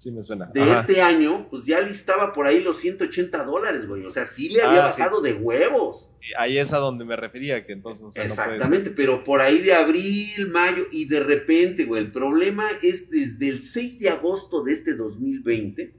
Sí 0.00 0.10
me 0.10 0.22
suena. 0.22 0.46
De 0.46 0.72
este 0.72 1.02
año, 1.02 1.46
pues 1.50 1.66
ya 1.66 1.78
listaba 1.80 2.32
por 2.32 2.46
ahí 2.46 2.62
los 2.62 2.78
180 2.78 3.44
dólares, 3.44 3.86
güey. 3.86 4.06
O 4.06 4.10
sea, 4.10 4.24
sí 4.24 4.48
le 4.48 4.62
había 4.62 4.80
ah, 4.80 4.86
bajado 4.86 5.20
de 5.20 5.34
huevos. 5.34 6.12
Sí, 6.18 6.28
ahí 6.38 6.56
es 6.56 6.72
a 6.72 6.78
donde 6.78 7.04
me 7.04 7.16
refería, 7.16 7.66
que 7.66 7.74
entonces. 7.74 8.16
Exactamente, 8.16 8.92
pero 8.92 9.22
por 9.24 9.42
ahí 9.42 9.58
de 9.58 9.74
abril, 9.74 10.48
mayo, 10.48 10.86
y 10.90 11.04
de 11.04 11.20
repente, 11.20 11.84
güey, 11.84 12.02
el 12.02 12.12
problema 12.12 12.66
es 12.82 13.10
desde 13.10 13.50
el 13.50 13.62
6 13.62 14.00
de 14.00 14.08
agosto 14.08 14.62
de 14.62 14.72
este 14.72 14.94
2020. 14.94 15.94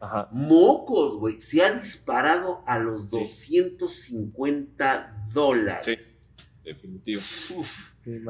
Ajá. 0.00 0.28
Mocos, 0.32 1.16
güey, 1.16 1.40
se 1.40 1.62
ha 1.62 1.72
disparado 1.72 2.62
a 2.66 2.78
los 2.78 3.08
250 3.08 5.28
dólares. 5.32 6.20
Sí, 6.36 6.44
definitivo. 6.62 7.22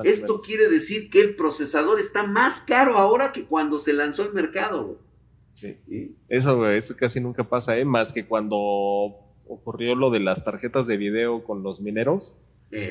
Esto 0.05 0.41
quiere 0.41 0.69
decir 0.69 1.11
que 1.11 1.21
el 1.21 1.35
procesador 1.35 1.99
está 1.99 2.23
más 2.23 2.61
caro 2.61 2.97
ahora 2.97 3.33
que 3.33 3.45
cuando 3.45 3.81
se 3.81 3.93
lanzó 3.93 4.23
al 4.23 4.33
mercado, 4.33 5.05
Sí. 5.57 5.79
Eso, 6.29 6.71
eso 6.71 6.97
casi 6.97 7.19
nunca 7.19 7.49
pasa, 7.49 7.79
¿eh? 7.79 7.85
Más 7.87 8.13
que 8.13 8.27
cuando 8.27 9.17
ocurrió 9.49 9.95
lo 9.95 10.11
de 10.11 10.21
las 10.21 10.45
tarjetas 10.45 10.87
de 10.87 10.99
video 10.99 11.45
con 11.45 11.63
los 11.63 11.81
mineros. 11.81 12.37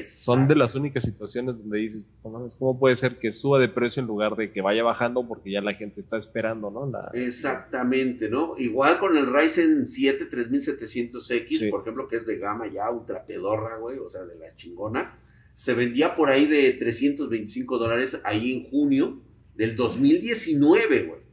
Son 0.03 0.47
de 0.47 0.55
las 0.55 0.73
únicas 0.73 1.03
situaciones 1.03 1.61
donde 1.61 1.79
dices, 1.79 2.13
¿cómo 2.23 2.79
puede 2.79 2.95
ser 2.95 3.19
que 3.19 3.31
suba 3.31 3.59
de 3.59 3.67
precio 3.67 4.01
en 4.01 4.07
lugar 4.07 4.35
de 4.35 4.51
que 4.51 4.61
vaya 4.61 4.83
bajando 4.83 5.27
porque 5.27 5.51
ya 5.51 5.61
la 5.61 5.75
gente 5.75 6.01
está 6.01 6.17
esperando, 6.17 6.71
¿no? 6.71 6.91
Exactamente, 7.13 8.29
¿no? 8.29 8.55
Igual 8.57 8.97
con 8.99 9.15
el 9.15 9.27
Ryzen 9.31 9.85
7 9.85 10.29
3700X, 10.29 11.69
por 11.69 11.81
ejemplo, 11.81 12.07
que 12.07 12.15
es 12.15 12.25
de 12.25 12.37
gama 12.37 12.71
ya 12.71 12.89
ultra 12.89 13.25
pedorra, 13.25 13.77
güey, 13.77 13.99
o 13.99 14.07
sea, 14.07 14.23
de 14.23 14.35
la 14.35 14.55
chingona. 14.55 15.19
Se 15.53 15.75
vendía 15.75 16.15
por 16.15 16.29
ahí 16.29 16.47
de 16.47 16.71
325 16.71 17.77
dólares 17.77 18.19
ahí 18.23 18.53
en 18.53 18.69
junio 18.71 19.21
del 19.55 19.75
2019, 19.75 21.03
güey. 21.03 21.24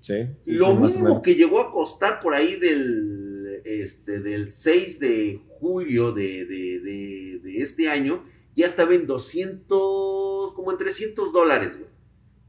¿Sí? 0.00 0.26
Lo 0.46 0.74
mismo 0.74 1.22
que 1.22 1.34
llegó 1.34 1.60
a 1.60 1.72
costar 1.72 2.20
por 2.20 2.34
ahí 2.34 2.56
del, 2.56 3.62
este, 3.64 4.20
del 4.20 4.50
6 4.50 5.00
de 5.00 5.40
julio 5.60 6.12
de, 6.12 7.40
este 7.56 7.88
año, 7.88 8.24
ya 8.56 8.66
estaba 8.66 8.94
en 8.94 9.06
200, 9.06 10.52
como 10.54 10.72
en 10.72 10.78
300 10.78 11.32
dólares, 11.32 11.78
güey. 11.78 11.90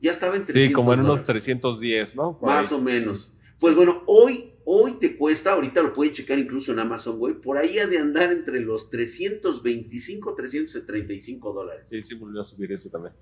Ya 0.01 0.11
estaba 0.11 0.35
en 0.35 0.45
300 0.45 0.67
Sí, 0.67 0.73
como 0.73 0.93
en 0.93 1.01
unos 1.01 1.25
310, 1.25 2.15
¿no? 2.15 2.39
Más 2.41 2.71
o 2.71 2.79
menos. 2.79 3.33
Pues 3.59 3.75
bueno, 3.75 4.03
hoy, 4.05 4.53
hoy 4.63 4.93
te 4.93 5.17
cuesta, 5.17 5.51
ahorita 5.51 5.81
lo 5.81 5.91
pueden 5.91 6.13
checar 6.13 6.39
incluso 6.39 6.71
en 6.71 6.79
Amazon, 6.79 7.19
güey, 7.19 7.33
por 7.33 7.57
ahí 7.57 7.77
ha 7.79 7.87
de 7.87 7.97
andar 7.97 8.31
entre 8.31 8.61
los 8.61 8.89
325, 8.89 10.33
335 10.33 11.53
dólares. 11.53 11.87
Sí, 11.89 12.01
sí, 12.01 12.15
volvió 12.15 12.39
a 12.39 12.45
subir 12.45 12.71
ese 12.71 12.89
también. 12.89 13.13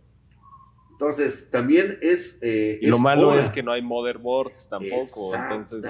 Entonces, 1.00 1.51
también 1.51 2.00
es... 2.01 2.39
Eh, 2.42 2.80
y 2.82 2.88
lo 2.88 2.98
malo 2.98 3.39
es 3.39 3.51
que 3.51 3.62
no 3.62 3.72
hay 3.72 3.84
motherboards 3.84 4.68
tampoco, 4.68 5.36
entonces 5.36 5.84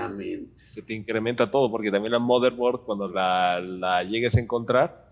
se 0.57 0.81
te 0.81 0.93
incrementa 0.93 1.49
todo, 1.49 1.71
porque 1.71 1.89
también 1.89 2.11
la 2.11 2.19
motherboard, 2.19 2.81
cuando 2.81 3.07
la, 3.07 4.03
llegues 4.03 4.35
a 4.35 4.41
encontrar, 4.41 5.09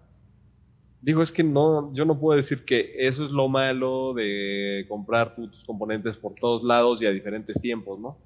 digo, 0.99 1.21
es 1.21 1.31
que 1.31 1.45
no, 1.45 1.93
yo 1.93 2.03
no 2.03 2.19
puedo 2.19 2.35
decir 2.35 2.65
que 2.65 2.93
eso 2.97 3.23
es 3.23 3.31
lo 3.31 3.47
malo 3.47 4.13
de 4.13 4.85
comprar 4.89 5.33
tus 5.33 5.63
componentes 5.63 6.17
por 6.17 6.35
todos 6.35 6.65
lados 6.65 7.01
y 7.01 7.05
a 7.05 7.11
diferentes 7.11 7.61
tiempos, 7.61 7.97
¿no? 7.97 8.17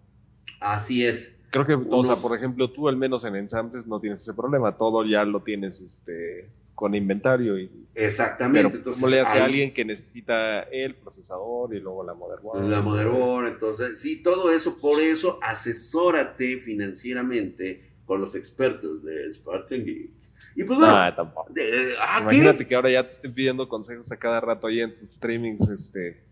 Así 0.59 1.05
es. 1.05 1.39
Creo 1.51 1.65
que, 1.65 1.73
o 1.75 2.01
sea, 2.01 2.15
por 2.15 2.35
ejemplo, 2.35 2.71
tú 2.71 2.89
al 2.89 2.97
menos 2.97 3.25
en 3.25 3.35
ensambles 3.35 3.85
no 3.85 3.99
tienes 3.99 4.21
ese 4.21 4.33
problema, 4.33 4.75
todo 4.75 5.05
ya 5.05 5.23
lo 5.23 5.43
tienes, 5.43 5.81
este 5.81 6.49
con 6.79 6.95
inventario. 6.95 7.59
Y, 7.59 7.69
Exactamente. 7.93 8.77
entonces, 8.77 9.01
¿Cómo 9.01 9.11
le 9.13 9.19
hace 9.19 9.37
a 9.37 9.43
alguien 9.43 9.73
que 9.73 9.83
necesita 9.83 10.61
el 10.61 10.95
procesador 10.95 11.75
y 11.75 11.81
luego 11.81 12.05
la 12.05 12.13
motherboard? 12.13 12.69
La 12.69 12.81
motherboard, 12.81 13.47
entonces, 13.47 13.99
sí, 13.99 14.23
todo 14.23 14.49
eso, 14.49 14.79
por 14.79 15.01
eso 15.01 15.39
asesórate 15.41 16.57
financieramente 16.59 17.97
con 18.05 18.21
los 18.21 18.33
expertos 18.33 19.03
de 19.03 19.33
Spartan 19.33 19.83
Geek. 19.83 20.09
Y 20.55 20.63
pues 20.63 20.79
bueno, 20.79 20.95
ah, 20.95 21.13
tampoco. 21.13 21.51
Ah, 21.99 22.19
Imagínate 22.21 22.65
que 22.65 22.75
ahora 22.75 22.89
ya 22.89 23.03
te 23.03 23.11
estén 23.11 23.33
pidiendo 23.33 23.67
consejos 23.67 24.09
a 24.13 24.17
cada 24.17 24.39
rato 24.39 24.67
ahí 24.67 24.79
en 24.79 24.91
tus 24.91 25.01
streamings, 25.01 25.67
este. 25.67 26.23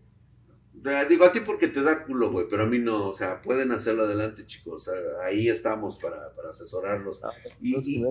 Digo 1.10 1.26
a 1.26 1.32
ti 1.32 1.40
porque 1.40 1.68
te 1.68 1.82
da 1.82 2.06
culo, 2.06 2.30
güey, 2.30 2.46
pero 2.48 2.62
a 2.62 2.66
mí 2.66 2.78
no, 2.78 3.08
o 3.08 3.12
sea, 3.12 3.42
pueden 3.42 3.70
hacerlo 3.72 4.04
adelante, 4.04 4.46
chicos. 4.46 4.90
ahí 5.22 5.50
estamos 5.50 5.98
para, 5.98 6.34
para 6.34 6.48
asesorarlos. 6.48 7.22
Ah, 7.22 7.32
pues, 7.42 7.86
y, 7.86 8.02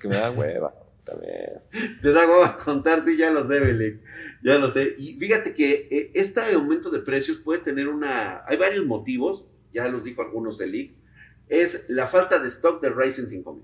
que 0.00 0.08
me 0.08 0.16
da 0.16 0.32
hueva. 0.32 0.85
Te 2.02 2.12
da 2.12 2.46
a 2.46 2.56
contar, 2.56 3.04
sí, 3.04 3.16
ya 3.16 3.30
lo 3.30 3.46
sé, 3.46 3.60
Belén. 3.60 4.02
Ya 4.42 4.58
lo 4.58 4.68
sé. 4.68 4.94
Y 4.98 5.14
fíjate 5.14 5.54
que 5.54 5.88
eh, 5.90 6.10
este 6.14 6.40
aumento 6.40 6.90
de 6.90 7.00
precios 7.00 7.38
puede 7.38 7.60
tener 7.60 7.88
una. 7.88 8.42
Hay 8.46 8.56
varios 8.56 8.84
motivos, 8.84 9.50
ya 9.72 9.88
los 9.88 10.04
dijo 10.04 10.22
algunos 10.22 10.60
el 10.60 10.94
Es 11.48 11.86
la 11.88 12.06
falta 12.06 12.38
de 12.38 12.48
stock 12.48 12.82
de 12.82 12.90
Ryzen 12.90 13.28
5000. 13.28 13.62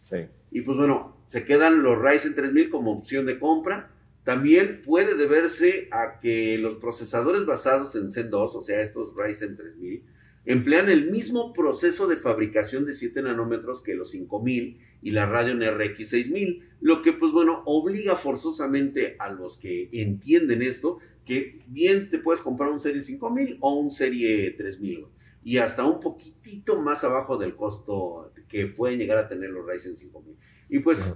Sí. 0.00 0.16
Y 0.50 0.62
pues 0.62 0.76
bueno, 0.76 1.22
se 1.26 1.44
quedan 1.44 1.82
los 1.82 1.98
Ryzen 1.98 2.34
3000 2.34 2.70
como 2.70 2.92
opción 2.92 3.26
de 3.26 3.38
compra. 3.38 3.92
También 4.24 4.82
puede 4.82 5.14
deberse 5.14 5.88
a 5.90 6.20
que 6.20 6.58
los 6.58 6.74
procesadores 6.74 7.46
basados 7.46 7.96
en 7.96 8.10
Zen 8.10 8.30
2, 8.30 8.54
o 8.54 8.62
sea, 8.62 8.80
estos 8.80 9.14
Ryzen 9.16 9.56
3000, 9.56 10.04
emplean 10.44 10.88
el 10.88 11.10
mismo 11.10 11.52
proceso 11.52 12.06
de 12.06 12.16
fabricación 12.16 12.84
de 12.84 12.94
7 12.94 13.22
nanómetros 13.22 13.82
que 13.82 13.94
los 13.94 14.10
5000 14.10 14.78
y 15.02 15.12
la 15.12 15.26
Radeon 15.26 15.62
RX 15.62 16.08
6000, 16.08 16.68
lo 16.80 17.02
que 17.02 17.12
pues 17.12 17.32
bueno, 17.32 17.62
obliga 17.66 18.16
forzosamente 18.16 19.16
a 19.18 19.30
los 19.30 19.56
que 19.56 19.88
entienden 19.92 20.62
esto 20.62 20.98
que 21.24 21.60
bien 21.66 22.10
te 22.10 22.18
puedes 22.18 22.40
comprar 22.40 22.70
un 22.70 22.80
Serie 22.80 23.00
5000 23.00 23.58
o 23.60 23.74
un 23.74 23.90
Serie 23.90 24.50
3000 24.52 25.06
y 25.42 25.58
hasta 25.58 25.84
un 25.84 26.00
poquitito 26.00 26.80
más 26.80 27.04
abajo 27.04 27.36
del 27.36 27.56
costo 27.56 28.32
que 28.48 28.66
pueden 28.66 28.98
llegar 28.98 29.18
a 29.18 29.28
tener 29.28 29.50
los 29.50 29.66
Ryzen 29.66 29.96
5000. 29.96 30.36
Y 30.68 30.78
pues 30.80 31.14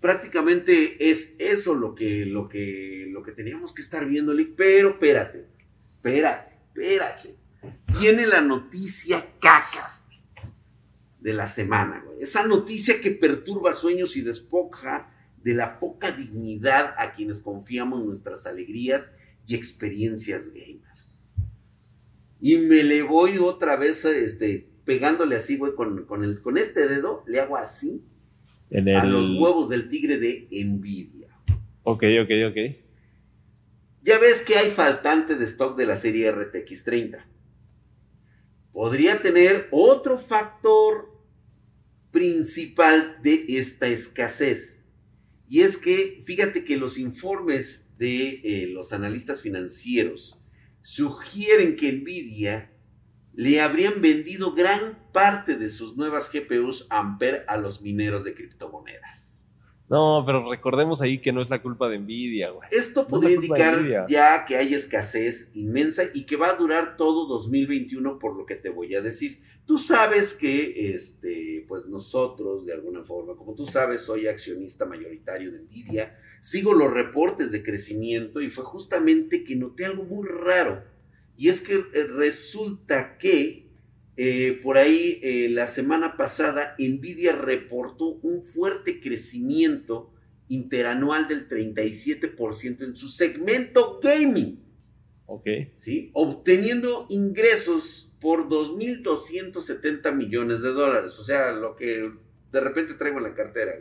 prácticamente 0.00 1.10
es 1.10 1.36
eso 1.38 1.74
lo 1.74 1.94
que, 1.94 2.24
lo 2.24 2.48
que, 2.48 3.08
lo 3.10 3.22
que 3.22 3.32
teníamos 3.32 3.72
que 3.72 3.82
estar 3.82 4.06
viendo, 4.06 4.32
pero 4.56 4.90
espérate, 4.90 5.46
espérate, 5.96 6.54
espérate. 6.68 7.36
Viene 8.00 8.26
la 8.26 8.40
noticia 8.40 9.34
caca 9.40 9.97
de 11.20 11.34
la 11.34 11.46
semana, 11.46 12.04
Esa 12.20 12.46
noticia 12.46 13.00
que 13.00 13.10
perturba 13.10 13.74
sueños 13.74 14.16
y 14.16 14.20
despoja 14.20 15.10
de 15.42 15.54
la 15.54 15.80
poca 15.80 16.12
dignidad 16.12 16.94
a 16.98 17.12
quienes 17.12 17.40
confiamos 17.40 18.04
nuestras 18.04 18.46
alegrías 18.46 19.14
y 19.46 19.54
experiencias 19.54 20.52
gamers. 20.52 21.18
Y 22.40 22.56
me 22.58 22.84
le 22.84 23.02
voy 23.02 23.38
otra 23.38 23.76
vez 23.76 24.04
este, 24.04 24.68
pegándole 24.84 25.36
así, 25.36 25.56
güey, 25.56 25.74
con, 25.74 26.04
con, 26.04 26.36
con 26.36 26.56
este 26.56 26.86
dedo, 26.86 27.24
le 27.26 27.40
hago 27.40 27.56
así 27.56 28.04
a 28.72 29.04
los 29.04 29.30
huevos 29.30 29.68
del 29.68 29.88
tigre 29.88 30.18
de 30.18 30.46
envidia. 30.50 31.28
Ok, 31.82 32.04
ok, 32.22 32.30
ok. 32.50 32.76
Ya 34.02 34.18
ves 34.18 34.42
que 34.42 34.56
hay 34.56 34.70
faltante 34.70 35.34
de 35.34 35.44
stock 35.44 35.76
de 35.76 35.86
la 35.86 35.96
serie 35.96 36.30
RTX 36.30 36.84
30 36.84 37.26
podría 38.78 39.20
tener 39.20 39.66
otro 39.72 40.18
factor 40.20 41.10
principal 42.12 43.18
de 43.24 43.44
esta 43.48 43.88
escasez. 43.88 44.84
Y 45.48 45.62
es 45.62 45.76
que, 45.76 46.22
fíjate 46.24 46.64
que 46.64 46.76
los 46.76 46.96
informes 46.96 47.98
de 47.98 48.40
eh, 48.44 48.68
los 48.68 48.92
analistas 48.92 49.42
financieros 49.42 50.38
sugieren 50.80 51.74
que 51.74 51.90
Nvidia 51.92 52.72
le 53.34 53.60
habrían 53.60 54.00
vendido 54.00 54.54
gran 54.54 55.10
parte 55.12 55.56
de 55.56 55.70
sus 55.70 55.96
nuevas 55.96 56.30
GPUs 56.32 56.86
Ampere 56.88 57.42
a 57.48 57.56
los 57.56 57.82
mineros 57.82 58.22
de 58.22 58.34
criptomonedas. 58.36 59.37
No, 59.90 60.22
pero 60.26 60.48
recordemos 60.48 61.00
ahí 61.00 61.18
que 61.18 61.32
no 61.32 61.40
es 61.40 61.48
la 61.48 61.62
culpa 61.62 61.88
de 61.88 61.98
Nvidia, 61.98 62.50
güey. 62.50 62.68
Esto 62.70 63.06
podría 63.06 63.36
indicar 63.36 64.06
ya 64.08 64.44
que 64.44 64.56
hay 64.56 64.74
escasez 64.74 65.52
inmensa 65.54 66.02
y 66.12 66.26
que 66.26 66.36
va 66.36 66.50
a 66.50 66.56
durar 66.56 66.96
todo 66.98 67.26
2021 67.26 68.18
por 68.18 68.36
lo 68.36 68.44
que 68.44 68.54
te 68.54 68.68
voy 68.68 68.94
a 68.94 69.00
decir. 69.00 69.40
Tú 69.64 69.78
sabes 69.78 70.34
que, 70.34 70.92
este, 70.94 71.64
pues 71.66 71.86
nosotros, 71.86 72.66
de 72.66 72.74
alguna 72.74 73.02
forma, 73.02 73.34
como 73.34 73.54
tú 73.54 73.64
sabes, 73.64 74.02
soy 74.02 74.26
accionista 74.26 74.84
mayoritario 74.84 75.50
de 75.52 75.60
Nvidia, 75.60 76.18
sigo 76.42 76.74
los 76.74 76.92
reportes 76.92 77.50
de 77.50 77.62
crecimiento 77.62 78.42
y 78.42 78.50
fue 78.50 78.64
justamente 78.64 79.42
que 79.42 79.56
noté 79.56 79.86
algo 79.86 80.04
muy 80.04 80.28
raro. 80.28 80.84
Y 81.38 81.48
es 81.48 81.62
que 81.62 81.78
resulta 82.08 83.16
que 83.16 83.67
eh, 84.20 84.58
por 84.64 84.78
ahí 84.78 85.20
eh, 85.22 85.48
la 85.48 85.68
semana 85.68 86.16
pasada 86.16 86.74
Nvidia 86.76 87.36
reportó 87.36 88.18
un 88.22 88.42
fuerte 88.42 89.00
crecimiento 89.00 90.12
interanual 90.48 91.28
del 91.28 91.48
37% 91.48 92.82
en 92.82 92.96
su 92.96 93.06
segmento 93.06 94.00
gaming. 94.02 94.60
Ok. 95.26 95.46
¿Sí? 95.76 96.10
Obteniendo 96.14 97.06
ingresos 97.10 98.16
por 98.20 98.48
2.270 98.48 100.12
millones 100.12 100.62
de 100.62 100.70
dólares. 100.70 101.16
O 101.20 101.22
sea, 101.22 101.52
lo 101.52 101.76
que 101.76 102.10
de 102.50 102.60
repente 102.60 102.94
traigo 102.94 103.18
en 103.18 103.24
la 103.24 103.34
cartera. 103.34 103.78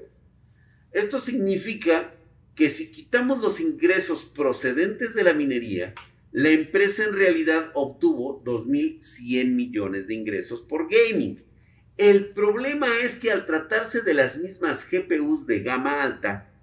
Esto 0.92 1.20
significa 1.20 2.14
que 2.54 2.70
si 2.70 2.92
quitamos 2.92 3.42
los 3.42 3.60
ingresos 3.60 4.26
procedentes 4.26 5.16
de 5.16 5.24
la 5.24 5.34
minería, 5.34 5.96
la 6.38 6.52
empresa 6.52 7.04
en 7.04 7.16
realidad 7.16 7.72
obtuvo 7.74 8.44
2.100 8.44 9.56
millones 9.56 10.06
de 10.06 10.14
ingresos 10.14 10.62
por 10.62 10.88
gaming. 10.88 11.44
El 11.98 12.28
problema 12.28 12.86
es 13.04 13.18
que 13.18 13.32
al 13.32 13.48
tratarse 13.48 14.04
de 14.04 14.14
las 14.14 14.38
mismas 14.38 14.88
GPUs 14.88 15.48
de 15.48 15.62
gama 15.62 16.04
alta, 16.04 16.54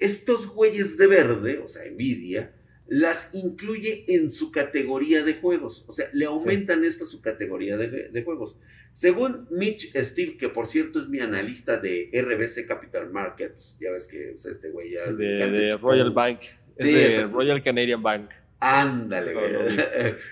estos 0.00 0.48
güeyes 0.48 0.98
de 0.98 1.06
verde, 1.06 1.58
o 1.58 1.68
sea, 1.68 1.88
Nvidia, 1.92 2.56
las 2.88 3.32
incluye 3.32 4.04
en 4.08 4.32
su 4.32 4.50
categoría 4.50 5.22
de 5.22 5.34
juegos. 5.34 5.84
O 5.86 5.92
sea, 5.92 6.08
le 6.12 6.24
aumentan 6.24 6.84
esta 6.84 7.06
su 7.06 7.22
categoría 7.22 7.76
de, 7.76 8.22
juegos. 8.24 8.56
Según 8.92 9.46
Mitch 9.52 9.92
Steve, 9.94 10.38
que 10.38 10.48
por 10.48 10.66
cierto 10.66 10.98
es 10.98 11.08
mi 11.08 11.20
analista 11.20 11.78
de 11.78 12.10
RBC 12.12 12.66
Capital 12.66 13.12
Markets, 13.12 13.78
ya 13.80 13.92
ves 13.92 14.08
que 14.08 14.32
este 14.32 14.70
güey 14.70 14.94
ya... 14.94 15.12
De, 15.12 15.78
Royal 15.80 16.10
Bank. 16.10 16.40
Es 16.74 16.86
de 16.88 17.26
Royal 17.28 17.62
Canadian 17.62 18.02
Bank. 18.02 18.32
Ándale, 18.60 19.32
güey. 19.32 19.52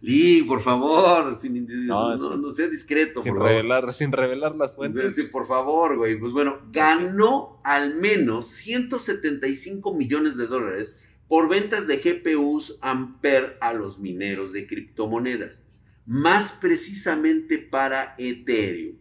Lee, 0.00 0.42
por 0.42 0.62
favor, 0.62 1.38
sin, 1.38 1.66
no, 1.86 2.16
no, 2.16 2.50
sea 2.50 2.68
discreto. 2.68 3.22
Sin 3.22 3.38
revelar, 3.38 3.92
sin 3.92 4.10
revelar 4.10 4.56
las 4.56 4.74
fuentes. 4.74 5.16
Sí, 5.16 5.24
por 5.24 5.46
favor, 5.46 5.98
güey. 5.98 6.18
Pues 6.18 6.32
bueno, 6.32 6.60
ganó 6.72 7.60
al 7.62 7.96
menos 7.96 8.46
175 8.46 9.94
millones 9.94 10.38
de 10.38 10.46
dólares 10.46 10.96
por 11.28 11.50
ventas 11.50 11.86
de 11.86 11.98
GPUs 11.98 12.78
Ampere 12.80 13.58
a 13.60 13.74
los 13.74 13.98
mineros 13.98 14.54
de 14.54 14.66
criptomonedas. 14.66 15.62
Más 16.06 16.52
precisamente 16.52 17.58
para 17.58 18.14
Ethereum. 18.16 18.96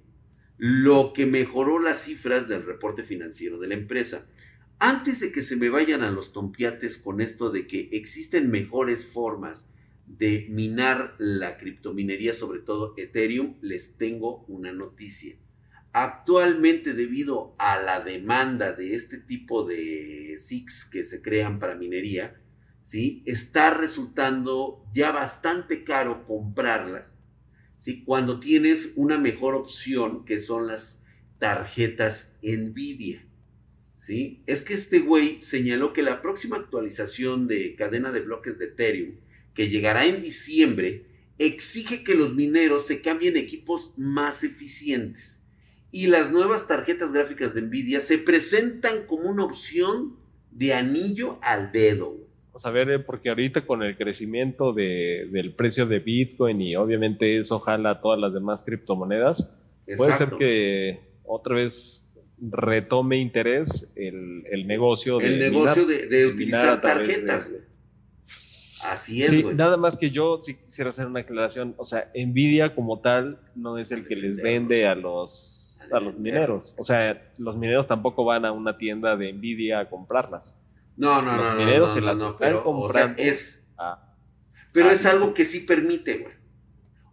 Lo 0.57 1.13
que 1.13 1.25
mejoró 1.25 1.79
las 1.79 2.03
cifras 2.03 2.49
del 2.49 2.65
reporte 2.65 3.03
financiero 3.03 3.59
de 3.59 3.67
la 3.67 3.75
empresa. 3.75 4.25
Antes 4.79 5.21
de 5.21 5.31
que 5.31 5.41
se 5.41 5.55
me 5.55 5.69
vayan 5.69 6.03
a 6.03 6.11
los 6.11 6.33
tompiates 6.33 6.97
con 6.97 7.21
esto 7.21 7.49
de 7.49 7.67
que 7.67 7.89
existen 7.93 8.51
mejores 8.51 9.05
formas 9.05 9.69
de 10.05 10.47
minar 10.49 11.15
la 11.17 11.57
criptominería, 11.57 12.33
sobre 12.33 12.59
todo 12.59 12.91
Ethereum, 12.97 13.55
les 13.61 13.97
tengo 13.97 14.45
una 14.47 14.71
noticia. 14.71 15.35
Actualmente, 15.93 16.93
debido 16.93 17.55
a 17.57 17.79
la 17.79 18.01
demanda 18.01 18.73
de 18.73 18.95
este 18.95 19.17
tipo 19.17 19.63
de 19.63 20.35
SIX 20.37 20.85
que 20.85 21.05
se 21.05 21.21
crean 21.21 21.57
para 21.57 21.75
minería, 21.75 22.41
¿sí? 22.83 23.23
está 23.25 23.73
resultando 23.73 24.85
ya 24.93 25.11
bastante 25.11 25.85
caro 25.85 26.25
comprarlas. 26.25 27.17
¿sí? 27.77 28.03
Cuando 28.03 28.41
tienes 28.41 28.91
una 28.97 29.17
mejor 29.17 29.55
opción 29.55 30.25
que 30.25 30.37
son 30.37 30.67
las 30.67 31.05
tarjetas 31.39 32.39
Nvidia. 32.43 33.25
¿Sí? 33.97 34.41
Es 34.45 34.61
que 34.61 34.73
este 34.73 34.99
güey 34.99 35.41
señaló 35.41 35.93
que 35.93 36.03
la 36.03 36.21
próxima 36.21 36.57
actualización 36.57 37.47
de 37.47 37.75
cadena 37.75 38.11
de 38.11 38.21
bloques 38.21 38.57
de 38.57 38.65
Ethereum, 38.65 39.15
que 39.53 39.69
llegará 39.69 40.05
en 40.05 40.21
diciembre, 40.21 41.05
exige 41.37 42.03
que 42.03 42.15
los 42.15 42.33
mineros 42.33 42.85
se 42.85 43.01
cambien 43.01 43.37
equipos 43.37 43.93
más 43.97 44.43
eficientes. 44.43 45.45
Y 45.91 46.07
las 46.07 46.31
nuevas 46.31 46.67
tarjetas 46.67 47.13
gráficas 47.13 47.53
de 47.53 47.61
Nvidia 47.61 48.01
se 48.01 48.17
presentan 48.17 49.05
como 49.07 49.29
una 49.29 49.45
opción 49.45 50.17
de 50.51 50.73
anillo 50.73 51.39
al 51.41 51.71
dedo. 51.71 52.17
Vamos 52.47 52.65
a 52.65 52.71
ver, 52.71 52.89
eh, 52.89 52.99
porque 52.99 53.29
ahorita 53.29 53.65
con 53.65 53.83
el 53.83 53.97
crecimiento 53.97 54.71
del 54.71 55.53
precio 55.55 55.85
de 55.85 55.99
Bitcoin 55.99 56.61
y 56.61 56.75
obviamente 56.75 57.37
eso 57.37 57.59
jala 57.59 57.99
todas 57.99 58.19
las 58.19 58.33
demás 58.33 58.63
criptomonedas, 58.63 59.53
puede 59.97 60.13
ser 60.13 60.29
que 60.31 61.01
otra 61.25 61.55
vez 61.55 62.04
retome 62.39 63.17
interés 63.17 63.91
el, 63.95 64.43
el 64.51 64.67
negocio 64.67 65.17
de, 65.17 65.27
el 65.27 65.39
negocio 65.39 65.85
de, 65.85 66.25
utilizar 66.27 66.81
tarjetas. 66.81 67.51
Así 68.83 69.23
es. 69.23 69.29
Sí, 69.31 69.43
nada 69.55 69.77
más 69.77 69.97
que 69.97 70.11
yo 70.11 70.39
sí 70.41 70.55
quisiera 70.55 70.89
hacer 70.89 71.07
una 71.07 71.21
aclaración. 71.21 71.73
O 71.77 71.85
sea, 71.85 72.11
Nvidia 72.13 72.75
como 72.75 72.99
tal 72.99 73.39
no 73.55 73.77
es 73.77 73.91
el 73.91 74.07
que 74.07 74.15
les 74.15 74.35
vende 74.35 74.85
a 74.85 74.95
los, 74.95 75.89
a 75.91 75.99
los 75.99 76.19
mineros. 76.19 76.75
O 76.77 76.83
sea, 76.83 77.31
los 77.37 77.57
mineros 77.57 77.87
tampoco 77.87 78.25
van 78.25 78.45
a 78.45 78.51
una 78.51 78.77
tienda 78.77 79.15
de 79.15 79.33
Nvidia 79.33 79.79
a 79.79 79.89
comprarlas. 79.89 80.59
No, 80.97 81.21
no, 81.21 81.35
no. 81.35 81.43
Los 81.43 81.57
mineros 81.57 81.93
se 81.93 82.01
las 82.01 82.21
están 82.21 82.59
comprando. 82.61 83.21
es, 83.21 83.65
pero 84.71 84.91
es 84.91 85.05
algo 85.05 85.33
que 85.33 85.45
sí 85.45 85.61
permite, 85.61 86.17
güey. 86.17 86.33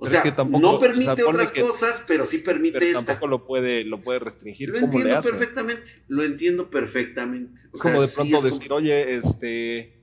O 0.02 0.06
sea, 0.06 0.24
no 0.48 0.80
permite 0.80 1.22
otras 1.22 1.52
cosas, 1.52 2.04
pero 2.08 2.26
sí 2.26 2.38
permite 2.38 2.80
pero 2.80 2.86
esta. 2.86 3.06
Tampoco 3.06 3.28
lo 3.28 3.46
puede, 3.46 3.84
lo 3.84 4.02
puede 4.02 4.18
restringir. 4.18 4.70
Lo 4.70 4.78
entiendo 4.78 5.20
perfectamente. 5.20 6.02
Lo 6.08 6.24
entiendo 6.24 6.70
perfectamente. 6.70 7.60
Es 7.72 7.80
como 7.80 8.02
de 8.02 8.08
pronto 8.08 8.42
decir, 8.42 8.72
oye, 8.72 9.14
este. 9.14 10.02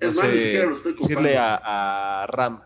Es 0.00 0.14
más, 0.14 0.28
ni 0.28 0.40
siquiera 0.40 0.66
lo 0.66 0.74
estoy 0.74 0.92
Decirle 0.92 1.36
a, 1.38 2.26
Ram, 2.28 2.62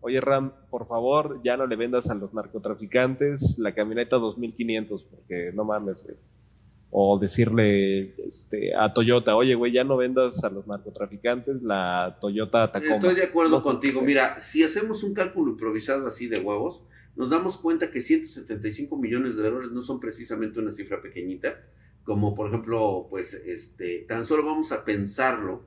oye 0.00 0.20
Ram, 0.20 0.52
por 0.70 0.86
favor, 0.86 1.40
ya 1.44 1.56
no 1.56 1.68
le 1.68 1.76
vendas 1.76 2.10
a 2.10 2.14
los 2.14 2.34
narcotraficantes 2.34 3.58
la 3.60 3.72
camioneta 3.72 4.16
2500, 4.16 5.04
porque 5.04 5.52
no 5.54 5.64
mames, 5.64 6.02
güey 6.02 6.16
o 6.96 7.18
decirle 7.18 8.14
este, 8.24 8.72
a 8.72 8.94
Toyota, 8.94 9.34
oye, 9.34 9.56
güey, 9.56 9.72
ya 9.72 9.82
no 9.82 9.96
vendas 9.96 10.44
a 10.44 10.48
los 10.48 10.68
narcotraficantes 10.68 11.64
la 11.64 12.18
Toyota 12.20 12.70
Tacoma. 12.70 12.94
Estoy 12.94 13.16
de 13.16 13.24
acuerdo 13.24 13.60
contigo. 13.60 14.00
Mira, 14.00 14.38
si 14.38 14.62
hacemos 14.62 15.02
un 15.02 15.12
cálculo 15.12 15.50
improvisado 15.50 16.06
así 16.06 16.28
de 16.28 16.38
huevos, 16.38 16.84
nos 17.16 17.30
damos 17.30 17.56
cuenta 17.56 17.90
que 17.90 18.00
175 18.00 18.96
millones 18.96 19.36
de 19.36 19.42
dólares 19.42 19.72
no 19.72 19.82
son 19.82 19.98
precisamente 19.98 20.60
una 20.60 20.70
cifra 20.70 21.02
pequeñita, 21.02 21.64
como 22.04 22.32
por 22.32 22.46
ejemplo, 22.46 23.08
pues, 23.10 23.34
este, 23.34 24.04
tan 24.06 24.24
solo 24.24 24.44
vamos 24.44 24.70
a 24.70 24.84
pensarlo 24.84 25.64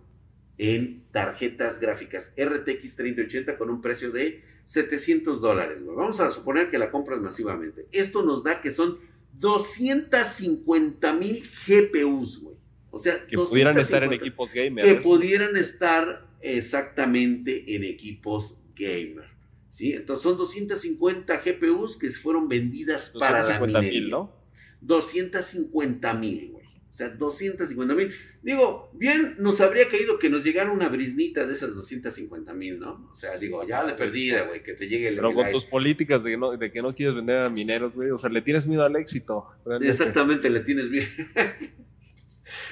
en 0.58 1.04
tarjetas 1.12 1.82
gráficas 1.82 2.34
RTX 2.38 2.96
3080 2.96 3.58
con 3.58 3.70
un 3.70 3.82
precio 3.82 4.12
de 4.12 4.44
700 4.64 5.42
dólares. 5.42 5.86
Vamos 5.86 6.22
a 6.22 6.32
suponer 6.32 6.70
que 6.70 6.78
la 6.78 6.90
compras 6.90 7.20
masivamente. 7.20 7.86
Esto 7.92 8.24
nos 8.24 8.46
da 8.46 8.62
que 8.62 8.72
son 8.72 8.98
250 9.40 11.14
mil 11.14 11.44
GPUs, 11.66 12.42
güey. 12.42 12.58
O 12.92 13.00
sea, 13.00 13.26
que 13.28 13.38
pudieran 13.38 13.78
estar 13.78 14.04
en 14.04 14.14
equipos 14.14 14.52
gamer. 14.54 14.84
Que 14.84 14.96
pudieran 14.96 15.56
estar 15.56 16.28
exactamente 16.42 17.76
en 17.76 17.84
equipos 17.84 18.64
gamer. 18.76 19.28
¿Sí? 19.70 19.94
Entonces 19.94 20.24
son 20.24 20.38
250 20.38 21.42
GPUs 21.46 21.98
que 21.98 22.10
fueron 22.10 22.50
vendidas 22.50 23.12
para 23.12 23.44
la 23.44 23.60
minería. 23.60 23.92
Mil, 23.92 24.10
¿no? 24.10 24.36
250 24.82 26.14
mil, 26.16 26.54
o 26.90 26.94
sea, 26.94 27.10
250 27.10 27.96
mil. 27.96 28.12
Digo, 28.42 28.90
bien 28.94 29.36
nos 29.40 29.62
habría 29.62 29.88
caído 29.90 30.18
que 30.18 30.30
nos 30.30 30.44
llegara 30.44 30.72
una 30.72 30.90
brisnita 30.90 31.46
de 31.46 31.54
esas 31.54 31.76
250 31.76 32.54
mil, 32.54 32.80
¿no? 32.80 33.10
O 33.12 33.16
sea, 33.16 33.38
digo, 33.38 33.66
ya 33.68 33.86
de 33.86 33.94
perdida, 33.94 34.44
güey, 34.44 34.64
que 34.64 34.74
te 34.74 34.88
llegue 34.88 35.10
el. 35.10 35.16
Pero 35.16 35.34
con 35.34 35.52
tus 35.52 35.66
políticas 35.66 36.24
de 36.24 36.32
que, 36.32 36.38
no, 36.38 36.56
de 36.56 36.72
que 36.72 36.82
no 36.82 36.96
quieres 36.96 37.16
vender 37.16 37.38
a 37.38 37.50
mineros, 37.50 37.94
güey. 37.94 38.12
O 38.12 38.18
sea, 38.18 38.30
le 38.30 38.42
tienes 38.42 38.68
miedo 38.68 38.86
al 38.86 38.96
éxito. 38.96 39.48
Exactamente, 39.82 40.50
le 40.50 40.62
tienes 40.62 40.90
miedo. 40.90 41.08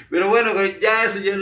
Pero 0.09 0.29
bueno, 0.29 0.53
güey, 0.53 0.79
ya 0.79 1.03
eso 1.03 1.19
ya, 1.19 1.35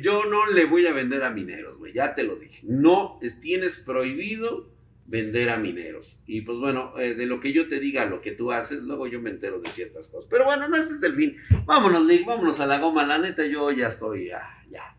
yo 0.00 0.24
no 0.26 0.50
le 0.52 0.64
voy 0.64 0.86
a 0.86 0.92
vender 0.92 1.22
a 1.22 1.30
mineros, 1.30 1.78
güey, 1.78 1.92
ya 1.92 2.14
te 2.14 2.24
lo 2.24 2.36
dije. 2.36 2.62
No, 2.64 3.20
tienes 3.40 3.78
prohibido 3.78 4.75
vender 5.06 5.50
a 5.50 5.56
mineros. 5.56 6.20
Y 6.26 6.42
pues 6.42 6.58
bueno, 6.58 6.92
eh, 6.98 7.14
de 7.14 7.26
lo 7.26 7.40
que 7.40 7.52
yo 7.52 7.68
te 7.68 7.80
diga, 7.80 8.04
lo 8.06 8.20
que 8.20 8.32
tú 8.32 8.52
haces, 8.52 8.82
luego 8.82 9.06
yo 9.06 9.20
me 9.20 9.30
entero 9.30 9.60
de 9.60 9.68
ciertas 9.70 10.08
cosas. 10.08 10.28
Pero 10.30 10.44
bueno, 10.44 10.68
no, 10.68 10.76
este 10.76 10.94
es 10.94 11.02
el 11.02 11.14
fin. 11.14 11.36
Vámonos, 11.64 12.06
Nick, 12.06 12.26
vámonos 12.26 12.60
a 12.60 12.66
la 12.66 12.78
goma. 12.78 13.04
La 13.04 13.18
neta, 13.18 13.46
yo 13.46 13.70
ya 13.70 13.88
estoy, 13.88 14.28
ya, 14.28 14.42
ya. 14.70 14.96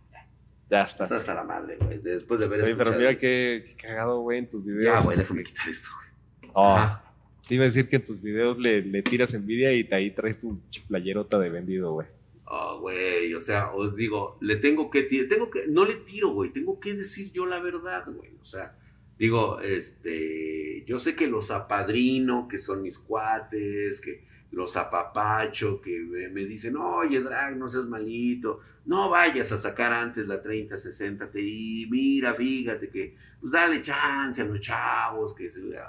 Ya 0.70 0.82
estás. 0.82 1.12
hasta 1.12 1.34
la 1.34 1.43
madre, 1.43 1.78
güey. 1.80 2.00
Después 2.00 2.41
de 2.41 2.48
ver 2.48 2.62
Oye, 2.62 2.76
pero 2.76 2.91
mira 2.91 3.17
qué, 3.17 3.63
cagado, 3.82 4.20
güey, 4.20 4.39
en 4.39 4.50
tus 4.50 4.65
videos. 4.65 5.00
Ya, 5.00 5.06
güey, 5.06 5.17
déjame 5.17 5.43
quitar 5.43 5.70
esto, 5.70 5.89
güey. 5.96 6.52
Oh, 6.54 7.00
te 7.48 7.56
iba 7.56 7.63
a 7.63 7.67
decir 7.67 7.88
que 7.88 7.98
en 7.98 8.06
tus 8.06 8.22
videos 8.22 8.58
le, 8.58 8.82
le 8.82 9.02
tiras 9.02 9.34
envidia 9.34 9.72
y 9.72 9.88
ahí 9.91 10.12
traes 10.12 10.41
tu 10.41 10.60
playerota 10.88 11.39
de 11.39 11.50
vendido, 11.50 11.93
güey. 11.93 12.08
Oh, 12.50 12.80
güey, 12.80 13.34
o 13.34 13.41
sea, 13.41 13.72
os 13.74 13.96
digo, 13.96 14.38
le 14.39 14.56
tengo 14.56 14.89
que, 14.89 15.04
tengo 15.04 15.50
que, 15.50 15.67
no 15.67 15.84
le 15.84 15.96
tiro, 15.96 16.30
güey, 16.30 16.50
tengo 16.52 16.80
que 16.80 16.93
decir 16.93 17.32
yo 17.34 17.46
la 17.46 17.60
verdad, 17.60 18.06
güey, 18.08 18.32
o 18.41 18.46
sea, 18.46 18.78
Digo, 19.17 19.60
este, 19.62 20.84
yo 20.86 20.99
sé 20.99 21.15
que 21.15 21.27
los 21.27 21.49
apadrino, 21.49 22.47
que 22.47 22.60
son 22.60 22.84
mis 22.84 22.99
cuates, 22.99 23.99
que 23.99 24.27
los 24.51 24.77
apapacho, 24.77 25.82
que 25.82 25.99
me, 26.32 26.45
dicen, 26.45 26.77
oye, 26.77 27.21
Drag, 27.21 27.58
no 27.58 27.67
seas 27.67 27.86
malito, 27.86 28.60
no 28.86 29.10
vayas 29.10 29.51
a 29.51 29.58
sacar 29.58 29.91
antes 29.91 30.27
la 30.27 30.41
30, 30.41 30.77
60 30.77 31.32
y 31.36 31.88
mira, 31.89 32.34
fíjate 32.34 32.89
que, 32.89 33.15
pues 33.41 33.51
dale 33.51 33.82
chance 33.82 34.41
a 34.41 34.45
los 34.45 34.60
chavos, 34.60 35.36
que, 35.36 35.47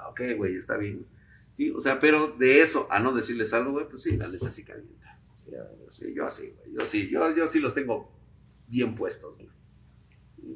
ok, 0.08 0.20
güey, 0.36 0.56
está 0.56 0.76
bien. 0.76 1.06
Sí, 1.52 1.70
o 1.70 1.80
sea, 1.80 1.98
pero 1.98 2.34
de 2.38 2.62
eso 2.62 2.88
a 2.90 2.98
no 2.98 3.12
decirles 3.12 3.52
algo, 3.52 3.72
güey, 3.72 3.88
pues 3.88 4.02
sí, 4.02 4.16
la 4.16 4.28
neta 4.28 4.50
sí 4.50 4.64
calienta. 4.64 5.20
Sí, 5.88 6.14
yo 6.14 6.28
sí, 6.30 6.54
güey, 6.56 6.72
yo 6.74 6.84
sí, 6.84 7.08
yo, 7.08 7.34
yo 7.34 7.46
sí 7.46 7.60
los 7.60 7.74
tengo 7.74 8.12
bien 8.66 8.94
puestos, 8.94 9.36
güey. 9.36 9.57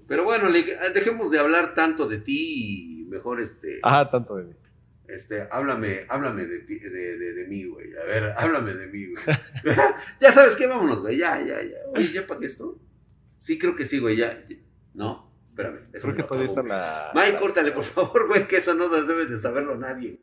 Pero 0.08 0.24
bueno, 0.24 0.50
dejemos 0.94 1.30
de 1.30 1.38
hablar 1.38 1.74
tanto 1.74 2.06
de 2.06 2.18
ti 2.18 3.02
y 3.02 3.04
mejor 3.04 3.40
este. 3.40 3.80
Ah, 3.82 4.08
tanto 4.10 4.36
de 4.36 4.44
mí. 4.44 4.54
Este, 5.08 5.46
háblame, 5.50 6.06
háblame 6.08 6.46
de, 6.46 6.60
ti, 6.60 6.78
de, 6.78 7.16
de, 7.18 7.46
mí, 7.46 7.64
güey. 7.64 7.94
A 7.96 8.06
ver, 8.06 8.34
háblame 8.38 8.74
de 8.74 8.86
mí, 8.86 9.06
güey. 9.06 9.36
ya 10.20 10.32
sabes 10.32 10.56
qué, 10.56 10.66
vámonos, 10.66 11.00
güey. 11.00 11.18
Ya, 11.18 11.38
ya, 11.40 11.62
ya. 11.62 11.78
Oye, 11.94 12.12
¿ya 12.12 12.26
pagué 12.26 12.46
esto? 12.46 12.78
Sí, 13.38 13.58
creo 13.58 13.76
que 13.76 13.84
sí, 13.84 13.98
güey. 13.98 14.16
Ya. 14.16 14.42
No, 14.94 15.30
espérame. 15.50 15.90
Creo 15.92 16.14
que 16.14 16.22
todavía 16.22 16.48
está 16.48 16.62
la. 16.62 17.12
Mike, 17.14 17.38
córtale, 17.38 17.72
por 17.72 17.84
favor, 17.84 18.26
güey, 18.28 18.46
que 18.46 18.56
eso 18.56 18.74
no 18.74 18.88
debe 18.88 19.26
de 19.26 19.38
saberlo 19.38 19.76
nadie. 19.76 20.20